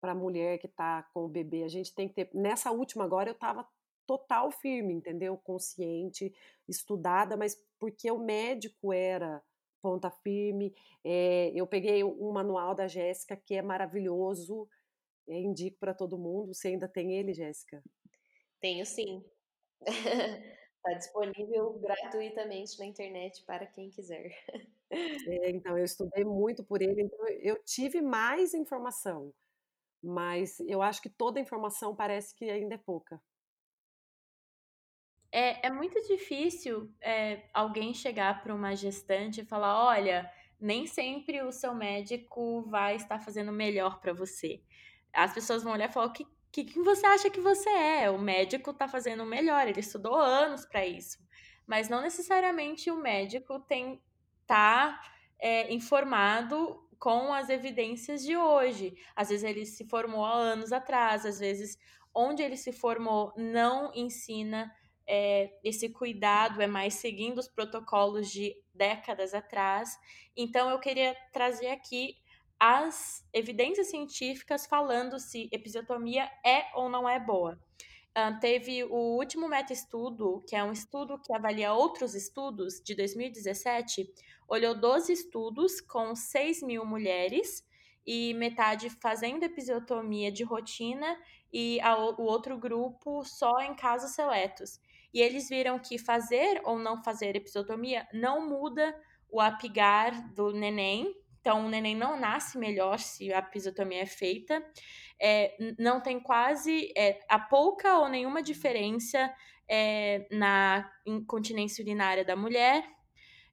[0.00, 1.62] para a mulher que está com o bebê.
[1.62, 2.30] A gente tem que ter.
[2.34, 3.64] Nessa última agora, eu estava
[4.04, 5.36] total firme, entendeu?
[5.36, 6.34] Consciente,
[6.68, 9.40] estudada, mas porque o médico era
[9.80, 10.74] ponta firme.
[11.04, 14.68] É, eu peguei um manual da Jéssica que é maravilhoso
[15.28, 16.54] é, indico para todo mundo.
[16.54, 17.82] Você ainda tem ele, Jéssica?
[18.60, 19.24] Tenho sim.
[19.82, 24.30] Está disponível gratuitamente na internet para quem quiser.
[24.88, 29.34] É, então, eu estudei muito por ele, então eu tive mais informação,
[30.00, 33.20] mas eu acho que toda informação parece que ainda é pouca.
[35.32, 41.42] É, é muito difícil é, alguém chegar para uma gestante e falar: olha, nem sempre
[41.42, 44.62] o seu médico vai estar fazendo melhor para você.
[45.16, 48.10] As pessoas vão olhar e falar: o que, que, que você acha que você é?
[48.10, 51.18] O médico está fazendo o melhor, ele estudou anos para isso.
[51.66, 54.00] Mas não necessariamente o médico tem
[54.46, 55.00] tá
[55.38, 58.94] é, informado com as evidências de hoje.
[59.14, 61.78] Às vezes ele se formou há anos atrás, às vezes
[62.14, 64.72] onde ele se formou não ensina
[65.06, 69.98] é, esse cuidado, é mais seguindo os protocolos de décadas atrás.
[70.36, 72.16] Então eu queria trazer aqui
[72.58, 77.58] as evidências científicas falando se episiotomia é ou não é boa.
[78.16, 84.10] Uh, teve o último meta-estudo, que é um estudo que avalia outros estudos, de 2017,
[84.48, 87.62] olhou 12 estudos com 6 mil mulheres
[88.06, 91.18] e metade fazendo episiotomia de rotina
[91.52, 94.80] e a, o outro grupo só em casos seletos.
[95.12, 98.98] E eles viram que fazer ou não fazer episiotomia não muda
[99.30, 101.14] o apigar do neném,
[101.46, 104.60] então, o neném não nasce melhor se a episiotomia é feita.
[105.22, 109.32] É, não tem quase é, a pouca ou nenhuma diferença
[109.68, 112.84] é, na incontinência urinária da mulher.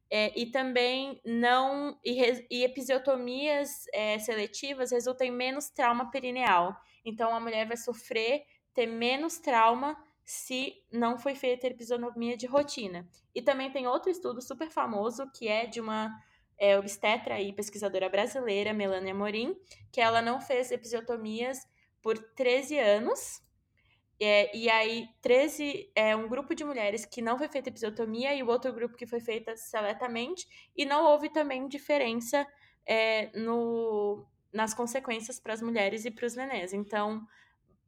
[0.10, 1.96] É, e também não.
[2.04, 6.76] E, e episiotomias é, seletivas resultam em menos trauma perineal.
[7.06, 8.42] Então, a mulher vai sofrer,
[8.74, 13.08] ter menos trauma se não foi feita episiotomia de rotina.
[13.36, 16.12] E também tem outro estudo super famoso que é de uma
[16.64, 19.54] é, obstetra e pesquisadora brasileira, Melania Morim,
[19.92, 21.60] que ela não fez episiotomias
[22.02, 23.42] por 13 anos.
[24.18, 28.42] É, e aí, 13 é um grupo de mulheres que não foi feita episiotomia e
[28.42, 32.48] o outro grupo que foi feita seletamente, e não houve também diferença
[32.86, 36.72] é, no, nas consequências para as mulheres e para os nenês.
[36.72, 37.28] Então,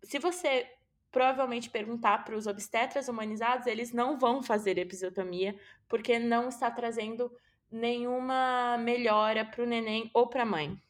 [0.03, 0.69] se você
[1.13, 5.57] provavelmente perguntar para os obstetras humanizados, eles não vão fazer episiotomia,
[5.87, 7.31] porque não está trazendo
[7.75, 10.81] nenhuma melhora para o neném ou para a mãe.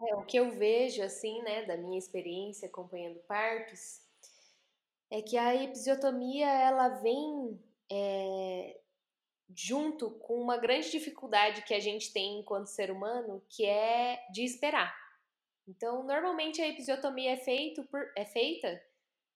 [0.00, 4.00] É, o que eu vejo, assim, né, da minha experiência acompanhando partos,
[5.10, 8.80] é que a episiotomia, ela vem é,
[9.54, 14.44] junto com uma grande dificuldade que a gente tem enquanto ser humano, que é de
[14.44, 14.94] esperar.
[15.66, 18.82] Então, normalmente a episiotomia é, feito por, é feita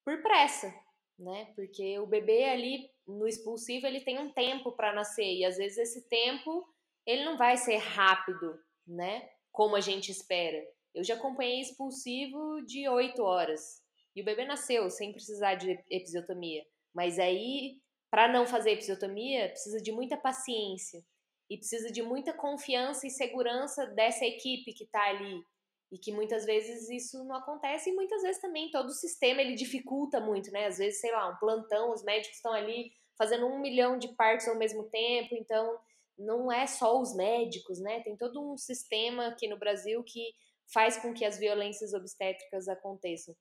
[0.05, 0.73] por pressa,
[1.19, 1.53] né?
[1.55, 5.79] Porque o bebê ali no expulsivo ele tem um tempo para nascer e às vezes
[5.79, 6.67] esse tempo
[7.07, 9.29] ele não vai ser rápido, né?
[9.51, 10.63] Como a gente espera.
[10.95, 13.83] Eu já acompanhei expulsivo de 8 horas
[14.15, 16.65] e o bebê nasceu sem precisar de episiotomia.
[16.95, 17.79] Mas aí,
[18.11, 21.03] para não fazer episiotomia, precisa de muita paciência
[21.51, 25.43] e precisa de muita confiança e segurança dessa equipe que está ali
[25.91, 29.55] e que muitas vezes isso não acontece e muitas vezes também todo o sistema ele
[29.55, 30.67] dificulta muito, né?
[30.67, 32.91] Às vezes, sei lá, um plantão, os médicos estão ali
[33.23, 35.79] fazendo um milhão de partos ao mesmo tempo, então
[36.19, 38.01] não é só os médicos, né?
[38.01, 40.35] Tem todo um sistema aqui no Brasil que
[40.67, 43.33] faz com que as violências obstétricas aconteçam.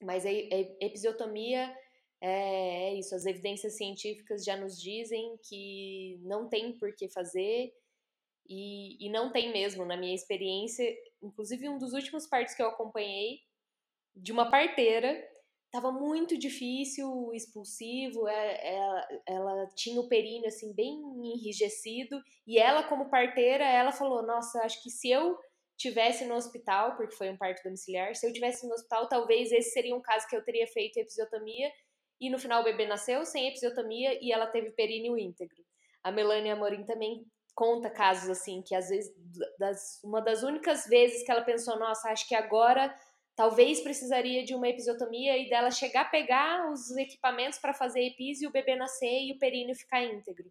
[0.00, 1.76] Mas a episiotomia
[2.20, 7.74] é, é isso, as evidências científicas já nos dizem que não tem por que fazer
[8.48, 10.86] e, e não tem mesmo, na minha experiência.
[11.20, 13.40] Inclusive, um dos últimos partos que eu acompanhei,
[14.14, 15.20] de uma parteira,
[15.70, 22.58] tava muito difícil, expulsivo, ela, é, ela, ela, tinha o períneo, assim, bem enrijecido, e
[22.58, 25.38] ela, como parteira, ela falou, nossa, acho que se eu
[25.78, 29.70] tivesse no hospital, porque foi um parto domiciliar, se eu tivesse no hospital, talvez esse
[29.70, 31.70] seria um caso que eu teria feito episiotomia,
[32.20, 35.64] e no final o bebê nasceu sem episiotomia e ela teve períneo íntegro.
[36.02, 39.10] A Melania Amorim também conta casos assim, que às vezes,
[39.58, 42.94] das, uma das únicas vezes que ela pensou, nossa, acho que agora
[43.40, 48.42] talvez precisaria de uma episiotomia e dela chegar a pegar os equipamentos para fazer epis
[48.42, 50.44] e o bebê nascer e o períneo ficar íntegro.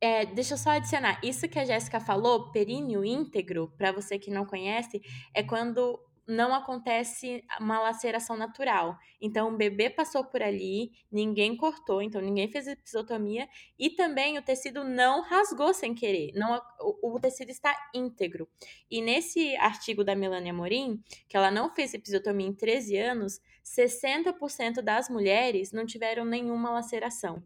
[0.00, 4.30] É, deixa eu só adicionar, isso que a Jéssica falou, períneo íntegro, para você que
[4.30, 5.02] não conhece,
[5.34, 6.00] é quando
[6.32, 8.98] não acontece uma laceração natural.
[9.20, 14.42] Então, o bebê passou por ali, ninguém cortou, então ninguém fez episiotomia e também o
[14.42, 16.32] tecido não rasgou sem querer.
[16.34, 18.48] Não, o, o tecido está íntegro.
[18.90, 24.82] E nesse artigo da Melania Morim, que ela não fez episiotomia em 13 anos, 60%
[24.82, 27.42] das mulheres não tiveram nenhuma laceração.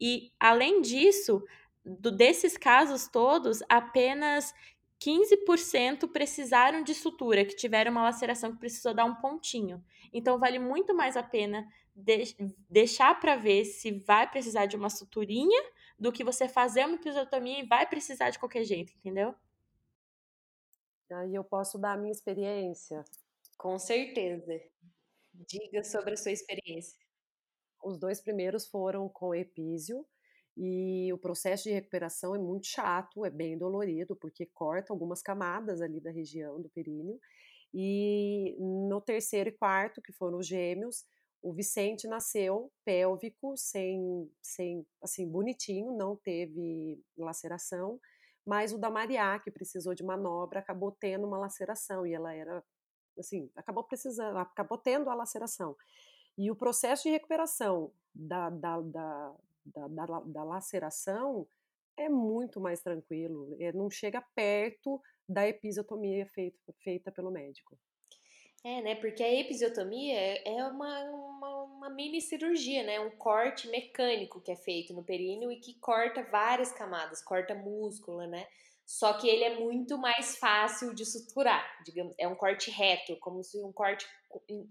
[0.00, 1.42] E, além disso,
[1.84, 4.52] do, desses casos todos, apenas
[5.00, 9.84] 15% precisaram de sutura, que tiveram uma laceração que precisou dar um pontinho.
[10.12, 12.34] Então, vale muito mais a pena de
[12.68, 15.62] deixar para ver se vai precisar de uma suturinha
[15.98, 19.34] do que você fazer uma episiotomia e vai precisar de qualquer jeito, entendeu?
[21.10, 23.04] Aí eu posso dar a minha experiência.
[23.56, 24.60] Com certeza.
[25.32, 26.98] Diga sobre a sua experiência.
[27.82, 30.04] Os dois primeiros foram com epísio
[30.56, 35.82] e o processo de recuperação é muito chato, é bem dolorido, porque corta algumas camadas
[35.82, 37.20] ali da região do períneo.
[37.74, 41.04] E no terceiro e quarto, que foram os gêmeos,
[41.42, 48.00] o Vicente nasceu pélvico, sem, sem assim, bonitinho, não teve laceração,
[48.44, 52.64] mas o da Maria, que precisou de manobra, acabou tendo uma laceração, e ela era,
[53.18, 55.76] assim, acabou precisando, acabou tendo a laceração.
[56.38, 59.34] E o processo de recuperação da, da, da,
[59.74, 61.46] da, da, da laceração
[61.96, 67.78] é muito mais tranquilo, é, não chega perto da episiotomia feita, feita pelo médico.
[68.62, 68.94] É, né?
[68.96, 72.98] Porque a episiotomia é uma, uma, uma, mini cirurgia, né?
[72.98, 78.26] Um corte mecânico que é feito no períneo e que corta várias camadas, corta músculo,
[78.26, 78.46] né?
[78.84, 83.42] Só que ele é muito mais fácil de suturar, digamos, é um corte reto, como
[83.42, 84.06] se um corte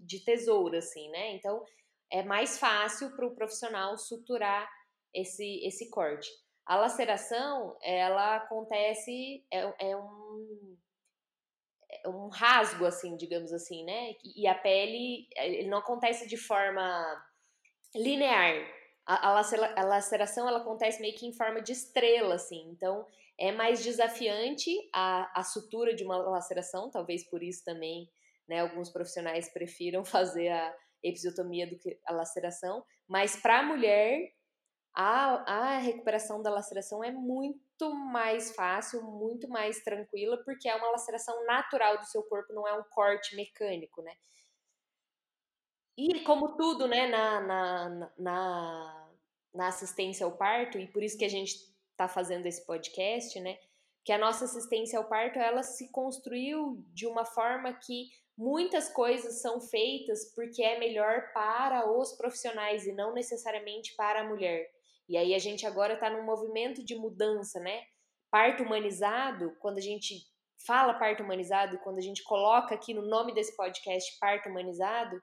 [0.00, 1.34] de tesoura, assim, né?
[1.34, 1.64] Então
[2.10, 4.68] é mais fácil para o profissional suturar
[5.16, 6.28] esse, esse corte.
[6.66, 10.76] A laceração, ela acontece, é, é um
[12.04, 14.14] é um rasgo, assim, digamos assim, né?
[14.36, 17.24] E a pele, ele não acontece de forma
[17.94, 18.54] linear.
[19.06, 22.68] A, a, laceração, ela acontece meio que em forma de estrela, assim.
[22.70, 23.06] Então,
[23.38, 28.10] é mais desafiante a, a sutura de uma laceração, talvez por isso também,
[28.48, 28.60] né?
[28.60, 32.84] Alguns profissionais prefiram fazer a episiotomia do que a laceração.
[33.08, 34.32] Mas para a mulher,
[34.98, 40.90] a, a recuperação da laceração é muito mais fácil, muito mais tranquila, porque é uma
[40.90, 44.16] laceração natural do seu corpo, não é um corte mecânico, né?
[45.98, 49.10] E como tudo, né, na, na, na,
[49.54, 51.56] na assistência ao parto, e por isso que a gente
[51.90, 53.58] está fazendo esse podcast, né?
[54.02, 59.42] Que a nossa assistência ao parto, ela se construiu de uma forma que muitas coisas
[59.42, 64.75] são feitas porque é melhor para os profissionais e não necessariamente para a mulher.
[65.08, 67.84] E aí a gente agora está num movimento de mudança, né?
[68.30, 70.16] Parto humanizado, quando a gente
[70.66, 75.20] fala parto humanizado quando a gente coloca aqui no nome desse podcast parto humanizado,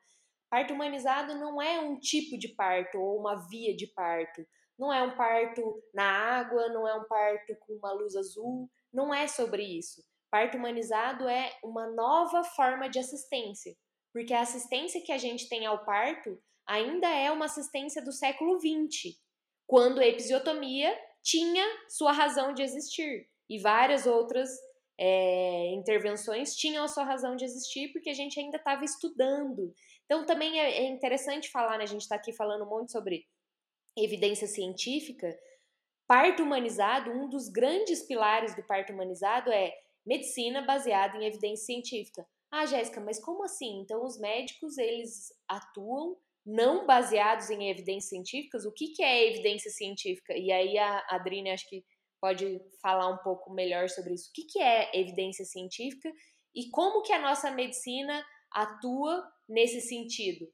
[0.49, 4.45] parto humanizado não é um tipo de parto ou uma via de parto.
[4.77, 9.13] Não é um parto na água, não é um parto com uma luz azul, não
[9.13, 10.01] é sobre isso.
[10.31, 13.75] Parto humanizado é uma nova forma de assistência,
[14.11, 18.59] porque a assistência que a gente tem ao parto ainda é uma assistência do século
[18.59, 19.22] XX
[19.73, 24.47] quando a episiotomia tinha sua razão de existir e várias outras
[24.99, 29.73] é, intervenções tinham a sua razão de existir porque a gente ainda estava estudando.
[30.05, 31.85] Então também é, é interessante falar, né?
[31.85, 33.25] A gente está aqui falando um monte sobre
[33.97, 35.35] evidência científica.
[36.05, 39.73] Parto humanizado, um dos grandes pilares do parto humanizado é
[40.05, 42.23] medicina baseada em evidência científica.
[42.51, 43.79] Ah, Jéssica, mas como assim?
[43.79, 46.15] Então os médicos eles atuam
[46.45, 50.33] não baseados em evidências científicas, o que, que é evidência científica?
[50.35, 51.83] E aí a Adrine acho que
[52.19, 54.29] pode falar um pouco melhor sobre isso.
[54.29, 56.09] O que, que é evidência científica
[56.55, 60.47] e como que a nossa medicina atua nesse sentido?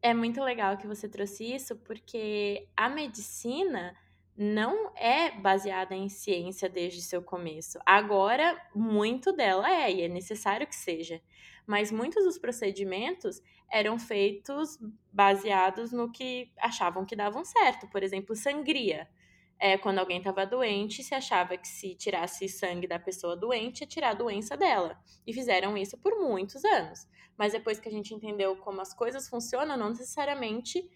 [0.00, 3.96] É muito legal que você trouxe isso, porque a medicina
[4.36, 7.78] não é baseada em ciência desde seu começo.
[7.84, 11.20] Agora, muito dela é, e é necessário que seja.
[11.68, 14.78] Mas muitos dos procedimentos eram feitos
[15.12, 17.86] baseados no que achavam que davam certo.
[17.90, 19.06] Por exemplo, sangria.
[19.60, 23.86] É, quando alguém estava doente, se achava que se tirasse sangue da pessoa doente, ia
[23.86, 24.98] tirar a doença dela.
[25.26, 27.06] E fizeram isso por muitos anos.
[27.36, 30.88] Mas depois que a gente entendeu como as coisas funcionam, não necessariamente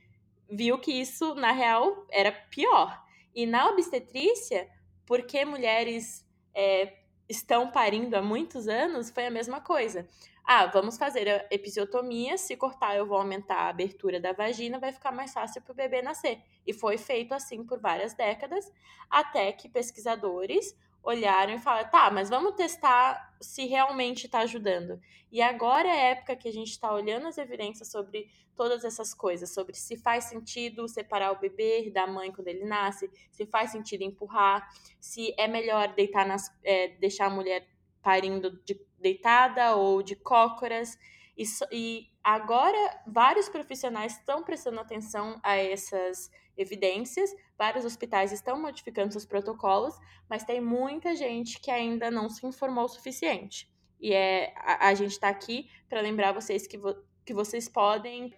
[0.51, 2.99] viu que isso, na real, era pior.
[3.35, 4.71] E na obstetrícia,
[5.05, 6.97] porque mulheres é,
[7.29, 10.09] estão parindo há muitos anos, foi a mesma coisa.
[10.45, 12.37] Ah, vamos fazer a episiotomia.
[12.37, 15.77] Se cortar, eu vou aumentar a abertura da vagina, vai ficar mais fácil para o
[15.77, 16.43] bebê nascer.
[16.67, 18.71] E foi feito assim por várias décadas,
[19.09, 25.01] até que pesquisadores olharam e falaram: tá, mas vamos testar se realmente está ajudando.
[25.31, 29.15] E agora é a época que a gente está olhando as evidências sobre todas essas
[29.15, 33.71] coisas, sobre se faz sentido separar o bebê da mãe quando ele nasce, se faz
[33.71, 34.69] sentido empurrar,
[35.01, 37.67] se é melhor deitar nas, é, deixar a mulher
[38.03, 40.99] parindo de deitada ou de cócoras.
[41.37, 49.13] E, e agora vários profissionais estão prestando atenção a essas evidências, vários hospitais estão modificando
[49.13, 49.99] seus protocolos,
[50.29, 53.71] mas tem muita gente que ainda não se informou o suficiente.
[54.01, 56.95] E é, a, a gente está aqui para lembrar vocês que, vo,
[57.25, 58.35] que vocês podem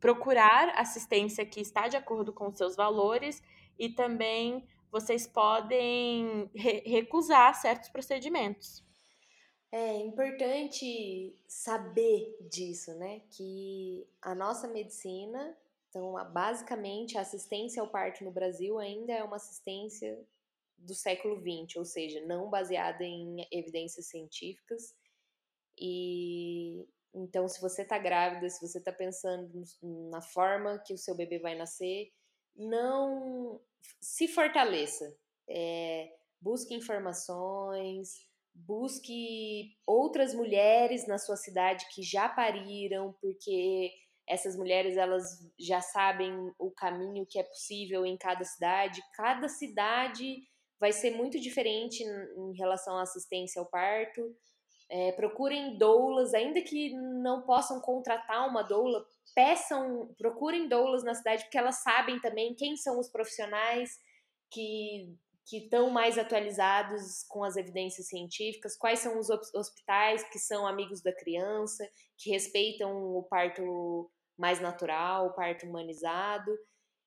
[0.00, 3.40] procurar assistência que está de acordo com seus valores
[3.78, 8.84] e também vocês podem re recusar certos procedimentos.
[9.72, 13.22] É importante saber disso, né?
[13.30, 15.56] Que a nossa medicina,
[15.88, 20.22] então, basicamente, a assistência ao parto no Brasil ainda é uma assistência
[20.76, 24.94] do século XX, ou seja, não baseada em evidências científicas.
[25.78, 31.14] E então, se você está grávida, se você está pensando na forma que o seu
[31.14, 32.12] bebê vai nascer,
[32.54, 33.58] não
[34.00, 35.16] se fortaleça.
[35.48, 43.92] É, busque informações, busque outras mulheres na sua cidade que já pariram, porque
[44.28, 45.24] essas mulheres elas
[45.58, 49.02] já sabem o caminho que é possível em cada cidade.
[49.14, 50.42] Cada cidade
[50.78, 54.34] vai ser muito diferente em relação à assistência ao parto.
[54.90, 61.44] É, procurem doulas, ainda que não possam contratar uma doula, peçam, procurem doulas na cidade,
[61.44, 63.98] porque elas sabem também quem são os profissionais
[64.50, 70.66] que que estão mais atualizados com as evidências científicas, quais são os hospitais que são
[70.66, 76.50] amigos da criança, que respeitam o parto mais natural, o parto humanizado,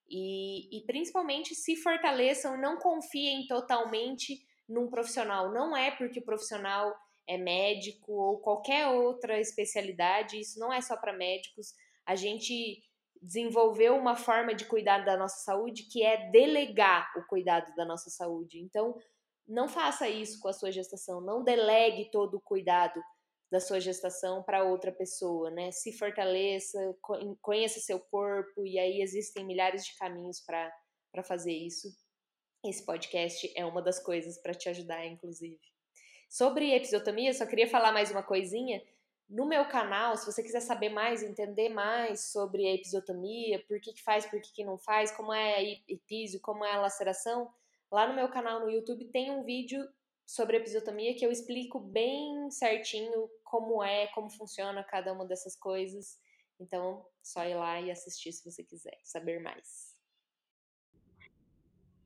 [0.08, 5.52] e, e principalmente se fortaleçam, não confiem totalmente num profissional.
[5.52, 6.94] Não é porque o profissional
[7.26, 11.74] é médico ou qualquer outra especialidade, isso não é só para médicos.
[12.04, 12.82] A gente
[13.26, 18.08] desenvolveu uma forma de cuidar da nossa saúde que é delegar o cuidado da nossa
[18.08, 18.60] saúde.
[18.60, 18.96] Então,
[19.46, 23.02] não faça isso com a sua gestação, não delegue todo o cuidado
[23.50, 25.70] da sua gestação para outra pessoa, né?
[25.72, 26.78] Se fortaleça,
[27.40, 31.88] conheça seu corpo e aí existem milhares de caminhos para fazer isso.
[32.64, 35.60] Esse podcast é uma das coisas para te ajudar, inclusive.
[36.28, 38.82] Sobre episiotomia, só queria falar mais uma coisinha.
[39.28, 43.92] No meu canal, se você quiser saber mais, entender mais sobre a episiotomia, por que,
[43.92, 47.52] que faz, por que, que não faz, como é a epísio, como é a laceração,
[47.90, 49.88] lá no meu canal no YouTube tem um vídeo
[50.24, 56.20] sobre episiotomia que eu explico bem certinho como é, como funciona cada uma dessas coisas.
[56.58, 59.96] Então, só ir lá e assistir se você quiser saber mais.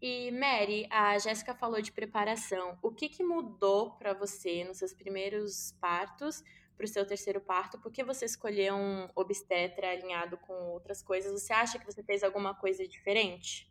[0.03, 2.79] E Mary, a Jéssica falou de preparação.
[2.83, 6.43] O que, que mudou para você nos seus primeiros partos
[6.81, 7.79] para o seu terceiro parto?
[7.79, 11.31] Por que você escolheu um obstetra alinhado com outras coisas?
[11.31, 13.71] Você acha que você fez alguma coisa diferente?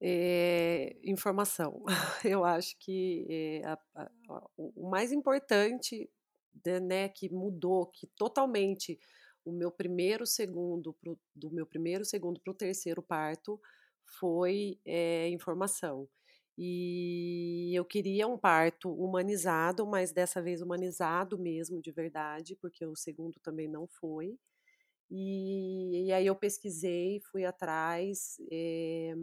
[0.00, 1.84] É, informação.
[2.24, 4.10] Eu acho que é, a, a,
[4.56, 6.10] o mais importante,
[6.64, 8.98] né, né, que mudou, que totalmente
[9.44, 13.60] o meu primeiro segundo pro, do meu primeiro segundo para o terceiro parto
[14.06, 16.08] foi é, informação.
[16.58, 22.94] E eu queria um parto humanizado, mas dessa vez humanizado mesmo, de verdade, porque o
[22.96, 24.38] segundo também não foi.
[25.10, 29.14] E, e aí eu pesquisei, fui atrás, é,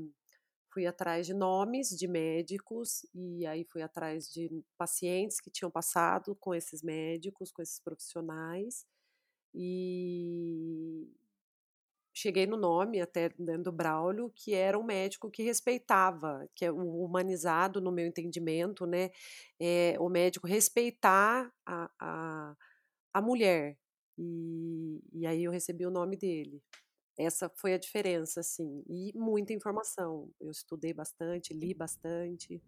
[0.74, 6.36] fui atrás de nomes de médicos, e aí fui atrás de pacientes que tinham passado
[6.36, 8.86] com esses médicos, com esses profissionais.
[9.54, 11.08] E,
[12.20, 17.04] cheguei no nome até do Braulio, que era um médico que respeitava, que é o
[17.04, 19.10] humanizado no meu entendimento, né?
[19.60, 22.56] É, o médico respeitar a, a,
[23.14, 23.78] a mulher.
[24.18, 26.62] E, e aí eu recebi o nome dele.
[27.18, 28.84] Essa foi a diferença, assim.
[28.88, 30.30] E muita informação.
[30.40, 32.62] Eu estudei bastante, li bastante.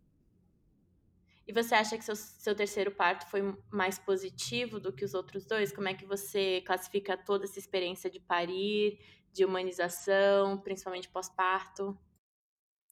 [1.47, 5.45] E você acha que seu, seu terceiro parto foi mais positivo do que os outros
[5.45, 5.71] dois?
[5.71, 8.99] Como é que você classifica toda essa experiência de parir,
[9.31, 11.97] de humanização, principalmente pós-parto?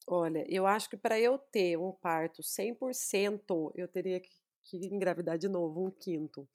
[0.06, 4.30] Olha, eu acho que para eu ter um parto 100%, eu teria que,
[4.72, 6.48] engravidar de novo, um quinto.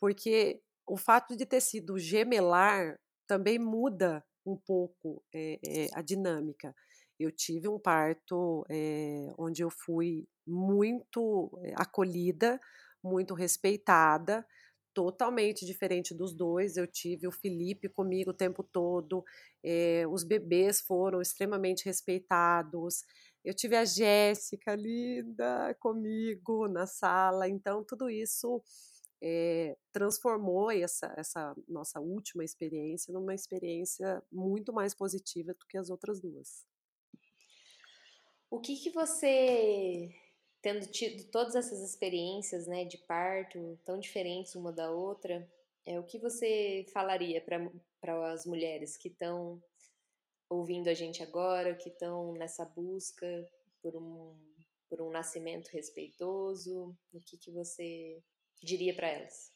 [0.00, 6.74] Porque o fato de ter sido gemelar também muda um pouco é, é, a dinâmica.
[7.18, 12.60] Eu tive um parto é, onde eu fui muito acolhida,
[13.02, 14.46] muito respeitada,
[14.94, 16.76] totalmente diferente dos dois.
[16.76, 19.24] Eu tive o Felipe comigo o tempo todo,
[19.62, 23.02] eh, os bebês foram extremamente respeitados.
[23.44, 28.62] Eu tive a Jéssica linda comigo na sala, então tudo isso
[29.22, 35.90] eh, transformou essa, essa nossa última experiência numa experiência muito mais positiva do que as
[35.90, 36.64] outras duas.
[38.50, 40.14] O que, que você
[40.64, 45.46] tendo tido todas essas experiências, né, de parto tão diferentes uma da outra,
[45.84, 47.38] é o que você falaria
[48.00, 49.62] para as mulheres que estão
[50.48, 53.26] ouvindo a gente agora, que estão nessa busca
[53.82, 54.34] por um,
[54.88, 56.96] por um nascimento respeitoso?
[57.12, 58.22] O que, que você
[58.62, 59.52] diria para elas?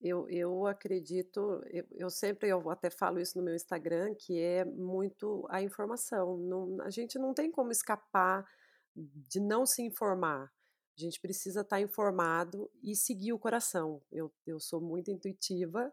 [0.00, 4.64] Eu, eu acredito, eu, eu, sempre eu até falo isso no meu Instagram, que é
[4.64, 6.38] muito a informação.
[6.38, 8.46] Não, a gente não tem como escapar
[8.94, 10.52] de não se informar.
[10.96, 14.00] A gente precisa estar informado e seguir o coração.
[14.12, 15.92] Eu, eu sou muito intuitiva,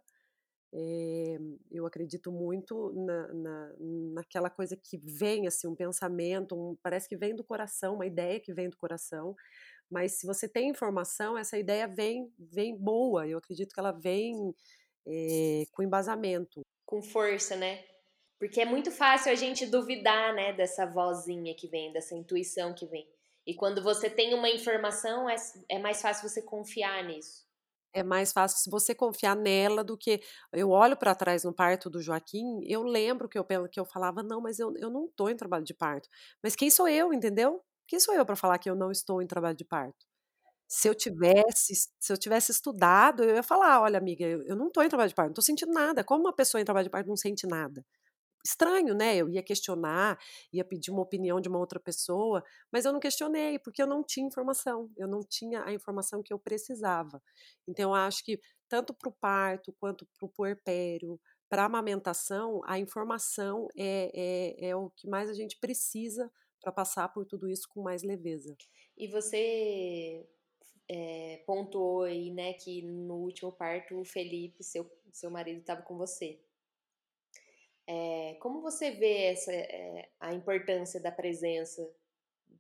[0.74, 1.38] é,
[1.70, 3.74] eu acredito muito na, na,
[4.14, 8.40] naquela coisa que vem, assim, um pensamento, um, parece que vem do coração, uma ideia
[8.40, 9.36] que vem do coração.
[9.90, 13.28] Mas se você tem informação, essa ideia vem, vem boa.
[13.28, 14.56] Eu acredito que ela vem
[15.06, 16.62] é, com embasamento.
[16.86, 17.84] Com força, né?
[18.42, 22.88] Porque é muito fácil a gente duvidar, né, dessa vozinha que vem, dessa intuição que
[22.88, 23.08] vem.
[23.46, 25.36] E quando você tem uma informação, é,
[25.70, 27.46] é mais fácil você confiar nisso.
[27.94, 30.20] É mais fácil você confiar nela do que.
[30.52, 34.24] Eu olho para trás no parto do Joaquim, eu lembro que eu, que eu falava,
[34.24, 36.10] não, mas eu, eu não estou em trabalho de parto.
[36.42, 37.64] Mas quem sou eu, entendeu?
[37.86, 40.04] Quem sou eu para falar que eu não estou em trabalho de parto?
[40.68, 44.70] Se eu tivesse, se eu tivesse estudado, eu ia falar, olha, amiga, eu, eu não
[44.70, 46.04] estou em trabalho de parto, não estou sentindo nada.
[46.04, 47.86] Como uma pessoa em trabalho de parto não sente nada?
[48.44, 49.16] Estranho, né?
[49.18, 50.20] Eu ia questionar,
[50.52, 54.04] ia pedir uma opinião de uma outra pessoa, mas eu não questionei, porque eu não
[54.04, 57.22] tinha informação, eu não tinha a informação que eu precisava.
[57.68, 61.20] Então, eu acho que tanto para o parto quanto para o puerpério,
[61.50, 66.32] para a amamentação, a informação é, é, é o que mais a gente precisa
[66.62, 68.56] para passar por tudo isso com mais leveza.
[68.98, 70.26] E você
[70.88, 75.98] é, pontuou aí, né, que no último parto o Felipe, seu, seu marido, estava com
[75.98, 76.40] você.
[77.94, 81.86] É, como você vê essa, é, a importância da presença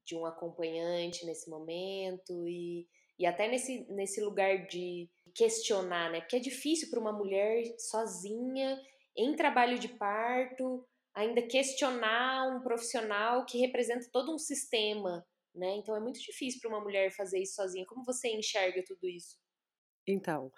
[0.04, 2.86] de um acompanhante nesse momento e,
[3.18, 6.20] e até nesse, nesse lugar de questionar, né?
[6.20, 8.78] Porque é difícil para uma mulher sozinha,
[9.16, 15.26] em trabalho de parto, ainda questionar um profissional que representa todo um sistema,
[15.56, 15.78] né?
[15.78, 17.86] Então é muito difícil para uma mulher fazer isso sozinha.
[17.86, 19.40] Como você enxerga tudo isso?
[20.06, 20.52] Então,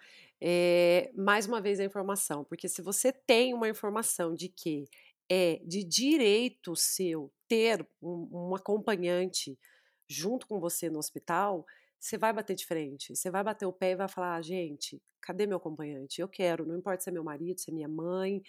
[0.45, 4.83] é, mais uma vez a informação, porque se você tem uma informação de que
[5.29, 9.57] é de direito seu ter um, um acompanhante
[10.05, 11.65] junto com você no hospital,
[11.97, 15.01] você vai bater de frente, você vai bater o pé e vai falar: ah, gente,
[15.21, 16.19] cadê meu acompanhante?
[16.19, 18.41] Eu quero, não importa se é meu marido, se é minha mãe,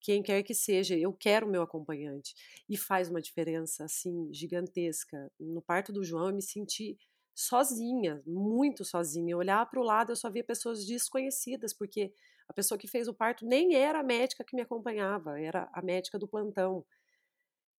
[0.00, 2.34] quem quer que seja, eu quero meu acompanhante.
[2.66, 5.30] E faz uma diferença assim gigantesca.
[5.38, 6.96] No parto do João, eu me senti
[7.34, 9.32] sozinha, muito sozinha.
[9.32, 12.12] Eu olhava para o lado, eu só via pessoas desconhecidas, porque
[12.48, 15.82] a pessoa que fez o parto nem era a médica que me acompanhava, era a
[15.82, 16.84] médica do plantão.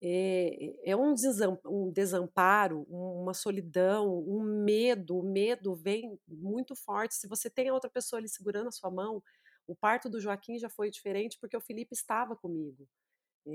[0.01, 1.13] É, é um,
[1.65, 5.17] um desamparo, uma solidão, um medo.
[5.17, 7.15] O medo vem muito forte.
[7.15, 9.23] Se você tem a outra pessoa ali segurando a sua mão,
[9.65, 12.87] o parto do Joaquim já foi diferente porque o Felipe estava comigo.
[13.45, 13.51] É,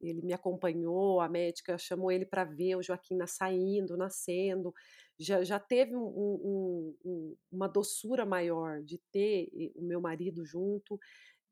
[0.00, 4.74] ele me acompanhou, a médica chamou ele para ver o Joaquim saindo, nascendo.
[5.18, 10.98] Já, já teve um, um, um, uma doçura maior de ter o meu marido junto.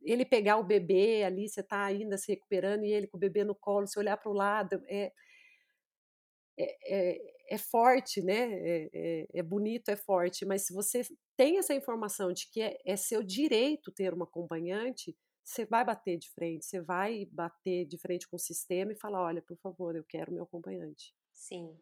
[0.03, 3.45] Ele pegar o bebê ali, você está ainda se recuperando, e ele com o bebê
[3.45, 5.13] no colo, se olhar para o lado, é,
[6.59, 7.19] é, é,
[7.51, 8.53] é, forte, né?
[8.53, 11.03] É, é, é, bonito, é forte, mas se você
[11.37, 15.17] tem essa informação de que é, é seu direito ter uma acompanhante,
[15.51, 19.21] você vai bater de frente, você vai bater de frente com o sistema e falar:
[19.21, 21.13] olha, por favor, eu quero meu acompanhante.
[21.33, 21.77] Sim.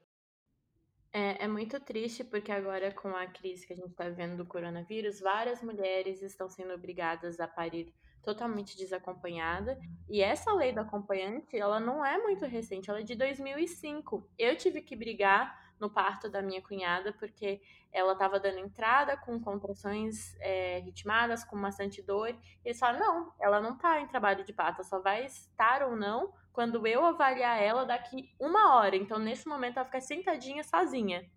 [1.13, 4.47] É, é muito triste porque agora, com a crise que a gente está vivendo do
[4.47, 7.93] coronavírus, várias mulheres estão sendo obrigadas a parir
[8.23, 9.79] totalmente desacompanhada.
[10.09, 14.31] E essa lei do acompanhante, ela não é muito recente, ela é de 2005.
[14.39, 17.61] Eu tive que brigar no parto da minha cunhada porque
[17.93, 22.31] ela estava dando entrada com contrações é, ritmadas, com bastante dor.
[22.31, 25.97] E eles falaram: não, ela não está em trabalho de parto, só vai estar ou
[25.97, 28.97] não quando eu avaliar ela daqui uma hora.
[28.97, 31.31] Então, nesse momento, ela fica sentadinha sozinha.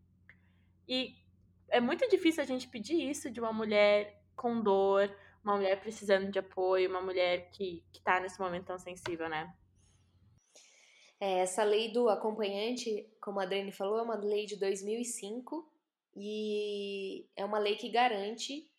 [0.87, 1.15] E
[1.69, 6.31] é muito difícil a gente pedir isso de uma mulher com dor, uma mulher precisando
[6.31, 9.53] de apoio, uma mulher que, que tá nesse momento tão sensível, né?
[11.19, 15.71] É, essa lei do acompanhante, como a Adriane falou, é uma lei de 2005
[16.15, 18.69] e é uma lei que garante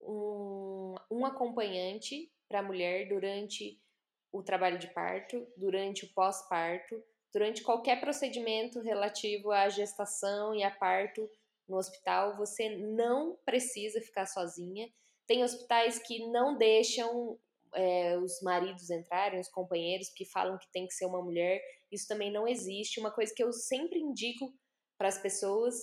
[0.00, 3.80] um, um acompanhante para a mulher durante
[4.30, 7.02] o trabalho de parto, durante o pós-parto,
[7.32, 11.28] durante qualquer procedimento relativo à gestação e a parto
[11.66, 12.36] no hospital.
[12.36, 14.88] Você não precisa ficar sozinha
[15.26, 17.38] tem hospitais que não deixam
[17.76, 21.60] é, os maridos entrarem, os companheiros, que falam que tem que ser uma mulher.
[21.92, 22.98] Isso também não existe.
[22.98, 24.52] Uma coisa que eu sempre indico
[24.98, 25.74] para as pessoas,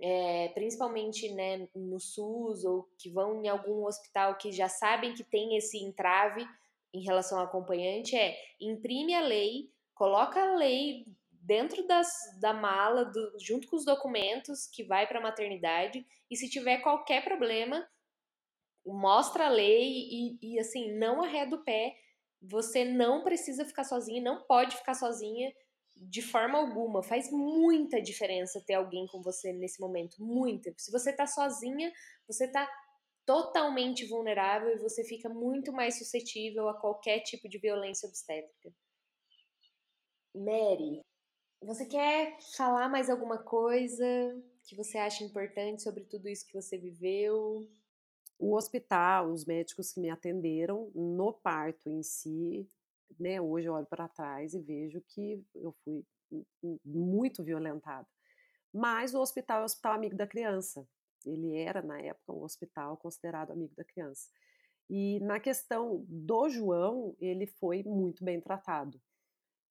[0.00, 5.24] é, principalmente né, no SUS ou que vão em algum hospital que já sabem que
[5.24, 6.46] tem esse entrave,
[6.92, 12.08] em relação ao acompanhante é imprime a lei, coloca a lei dentro das,
[12.40, 16.78] da mala, do, junto com os documentos que vai para a maternidade, e se tiver
[16.78, 17.86] qualquer problema,
[18.92, 21.94] mostra a lei e, e assim, não arreda o pé.
[22.42, 25.52] Você não precisa ficar sozinha, não pode ficar sozinha
[25.96, 27.02] de forma alguma.
[27.02, 30.72] Faz muita diferença ter alguém com você nesse momento, muita.
[30.78, 31.92] Se você tá sozinha,
[32.26, 32.68] você tá
[33.26, 38.72] totalmente vulnerável e você fica muito mais suscetível a qualquer tipo de violência obstétrica.
[40.34, 41.02] Mary,
[41.62, 44.04] você quer falar mais alguma coisa
[44.64, 47.68] que você acha importante sobre tudo isso que você viveu?
[48.40, 52.66] O hospital, os médicos que me atenderam no parto em si,
[53.18, 56.02] né, hoje eu olho para trás e vejo que eu fui
[56.82, 58.08] muito violentada.
[58.72, 60.88] Mas o hospital é o hospital amigo da criança.
[61.26, 64.30] Ele era, na época, um hospital considerado amigo da criança.
[64.88, 68.98] E na questão do João, ele foi muito bem tratado.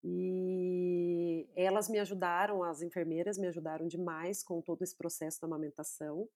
[0.03, 6.29] E elas me ajudaram, as enfermeiras me ajudaram demais com todo esse processo da amamentação.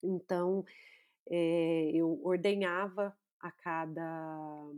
[0.00, 0.64] Então,
[1.28, 4.70] é, eu ordenhava a cada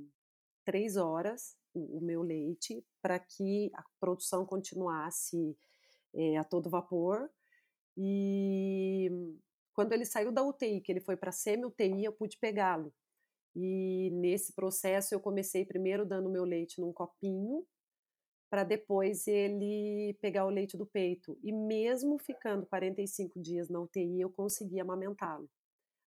[0.64, 5.56] três horas o, o meu leite para que a produção continuasse
[6.14, 7.30] é, a todo vapor.
[7.96, 9.10] E
[9.74, 12.92] quando ele saiu da UTI, que ele foi para semi-UTI, eu pude pegá-lo.
[13.54, 17.66] E nesse processo eu comecei primeiro dando meu leite num copinho,
[18.50, 21.38] para depois ele pegar o leite do peito.
[21.42, 25.48] E mesmo ficando 45 dias na UTI, eu consegui amamentá-lo.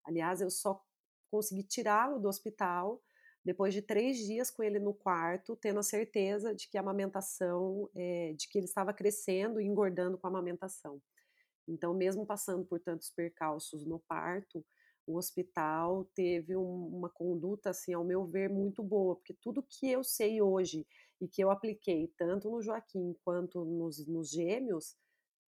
[0.04, 0.82] Aliás, eu só
[1.30, 3.02] consegui tirá-lo do hospital
[3.44, 7.88] depois de três dias com ele no quarto, tendo a certeza de que a amamentação,
[7.94, 11.00] é, de que ele estava crescendo e engordando com a amamentação.
[11.66, 14.64] Então, mesmo passando por tantos percalços no parto,
[15.06, 19.90] o hospital teve um, uma conduta, assim, ao meu ver, muito boa, porque tudo que
[19.90, 20.86] eu sei hoje
[21.20, 24.96] e que eu apliquei tanto no Joaquim quanto nos, nos gêmeos,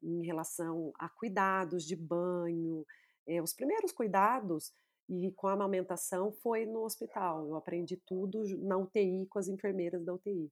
[0.01, 2.85] em relação a cuidados de banho,
[3.27, 4.71] é, os primeiros cuidados
[5.09, 7.47] e com a amamentação foi no hospital.
[7.47, 10.51] Eu aprendi tudo na UTI com as enfermeiras da UTI.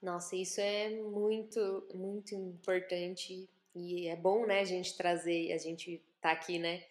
[0.00, 6.02] Nossa, isso é muito, muito importante e é bom, né, a gente trazer, a gente
[6.20, 6.84] tá aqui, né,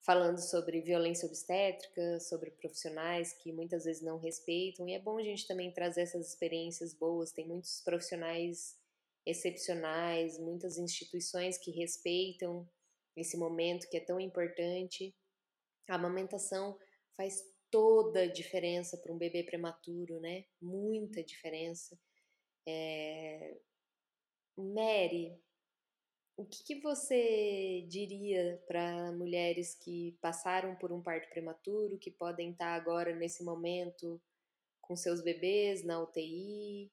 [0.00, 5.22] falando sobre violência obstétrica, sobre profissionais que muitas vezes não respeitam, e é bom a
[5.22, 7.32] gente também trazer essas experiências boas.
[7.32, 8.78] Tem muitos profissionais
[9.26, 12.66] excepcionais, muitas instituições que respeitam
[13.16, 15.14] esse momento que é tão importante.
[15.88, 16.78] A amamentação
[17.16, 20.44] faz toda a diferença para um bebê prematuro, né?
[20.60, 21.98] Muita diferença.
[22.66, 23.56] É...
[24.56, 25.38] Mary,
[26.36, 32.50] o que, que você diria para mulheres que passaram por um parto prematuro, que podem
[32.50, 34.20] estar agora nesse momento
[34.82, 36.92] com seus bebês na UTI?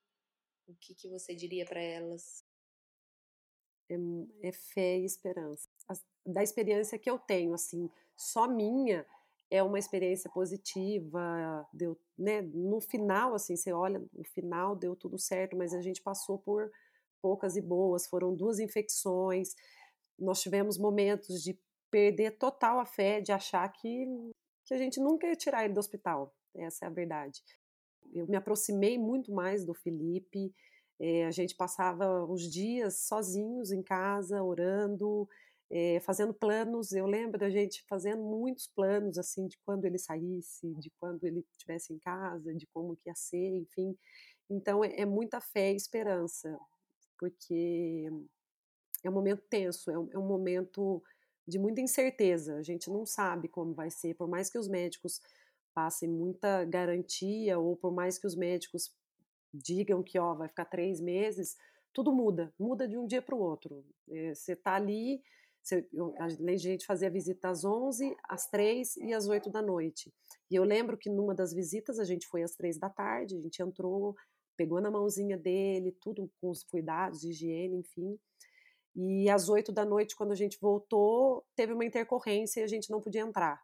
[0.68, 2.46] O que, que você diria para elas?
[3.90, 3.96] É,
[4.48, 5.70] é fé e esperança.
[6.26, 9.06] Da experiência que eu tenho, assim, só minha
[9.54, 15.20] é uma experiência positiva, deu, né, no final, assim, você olha, no final deu tudo
[15.20, 16.72] certo, mas a gente passou por
[17.22, 19.54] poucas e boas, foram duas infecções,
[20.18, 21.58] nós tivemos momentos de
[21.92, 24.08] perder total a fé, de achar que,
[24.66, 27.44] que a gente nunca ia tirar ele do hospital, essa é a verdade.
[28.12, 30.52] Eu me aproximei muito mais do Felipe,
[31.00, 35.28] é, a gente passava os dias sozinhos em casa, orando,
[35.74, 36.92] é, fazendo planos.
[36.92, 41.44] Eu lembro da gente fazendo muitos planos, assim, de quando ele saísse, de quando ele
[41.52, 43.98] estivesse em casa, de como que ia ser, enfim.
[44.48, 46.56] Então, é, é muita fé e esperança,
[47.18, 48.08] porque
[49.04, 51.02] é um momento tenso, é um, é um momento
[51.48, 52.56] de muita incerteza.
[52.58, 55.20] A gente não sabe como vai ser, por mais que os médicos
[55.74, 58.94] passem muita garantia, ou por mais que os médicos
[59.52, 61.58] digam que ó, vai ficar três meses,
[61.92, 63.84] tudo muda, muda de um dia para o outro.
[64.08, 65.24] É, você está ali,
[65.92, 70.14] eu, a gente fazia visita às 11, às 3 e às 8 da noite.
[70.52, 73.40] E eu lembro que numa das visitas a gente foi às 3 da tarde, a
[73.40, 74.16] gente entrou,
[74.58, 78.20] pegou na mãozinha dele, tudo com os cuidados higiene, enfim.
[78.96, 82.92] E às 8 da noite, quando a gente voltou, teve uma intercorrência e a gente
[82.92, 83.62] não podia entrar.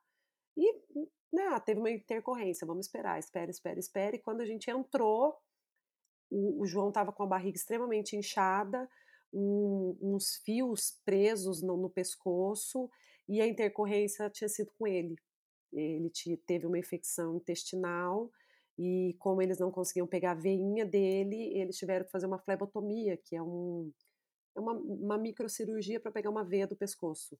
[0.57, 0.73] E
[1.31, 4.15] né, teve uma intercorrência, vamos esperar, espera, espera, espera.
[4.15, 5.37] E quando a gente entrou,
[6.29, 8.89] o, o João estava com a barriga extremamente inchada,
[9.33, 12.89] um, uns fios presos no, no, pescoço
[13.27, 15.15] e a intercorrência tinha sido com ele.
[15.71, 16.11] Ele
[16.47, 18.31] teve uma infecção intestinal
[18.77, 23.17] e como eles não conseguiam pegar a veinha dele, eles tiveram que fazer uma flebotomia,
[23.17, 23.91] que é, um,
[24.55, 27.37] é uma, uma microcirurgia para pegar uma veia do pescoço.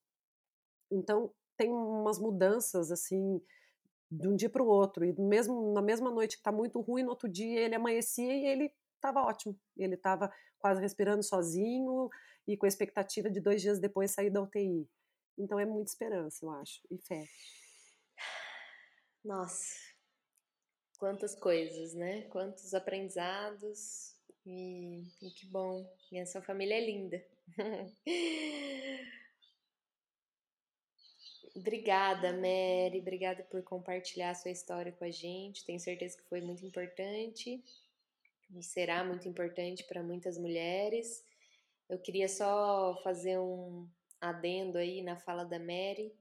[0.92, 3.42] Então tem umas mudanças assim
[4.12, 5.06] de um dia para o outro.
[5.06, 8.46] E mesmo na mesma noite que está muito ruim, no outro dia ele amanhecia e
[8.46, 9.60] ele estava ótimo.
[9.76, 12.10] Ele estava quase respirando sozinho
[12.48, 14.88] e com a expectativa de dois dias depois sair da UTI.
[15.38, 17.26] Então é muita esperança, eu acho, e fé.
[19.24, 19.74] Nossa,
[20.98, 22.24] quantas coisas, né?
[22.24, 25.90] Quantos aprendizados e, e que bom.
[26.12, 27.26] E essa família é linda.
[31.56, 33.00] Obrigada, Mary.
[33.00, 35.66] Obrigada por compartilhar a sua história com a gente.
[35.66, 37.64] Tenho certeza que foi muito importante
[38.56, 41.24] e será muito importante para muitas mulheres.
[41.88, 43.88] Eu queria só fazer um
[44.20, 46.14] adendo aí na fala da Mary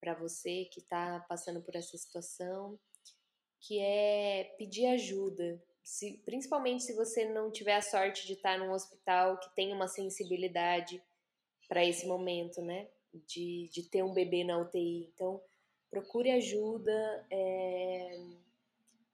[0.00, 2.78] para você que está passando por essa situação,
[3.60, 5.62] que é pedir ajuda.
[5.82, 9.88] Se, principalmente se você não tiver a sorte de estar num hospital que tem uma
[9.88, 11.02] sensibilidade
[11.68, 12.88] para esse momento, né?
[13.26, 15.10] de, de ter um bebê na UTI.
[15.14, 15.40] Então,
[15.90, 18.18] procure ajuda, é,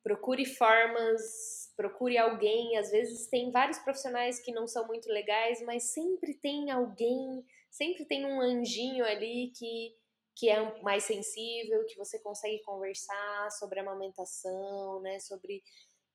[0.02, 2.76] procure formas, procure alguém.
[2.76, 8.04] Às vezes tem vários profissionais que não são muito legais, mas sempre tem alguém, sempre
[8.04, 9.94] tem um anjinho ali que,
[10.36, 15.18] que é mais sensível, que você consegue conversar sobre amamentação, né?
[15.20, 15.62] Sobre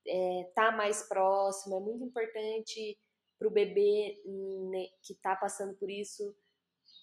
[0.08, 1.76] é, tá mais próximo.
[1.78, 2.98] É muito importante
[3.38, 4.20] para o bebê
[4.72, 6.36] né, que está passando por isso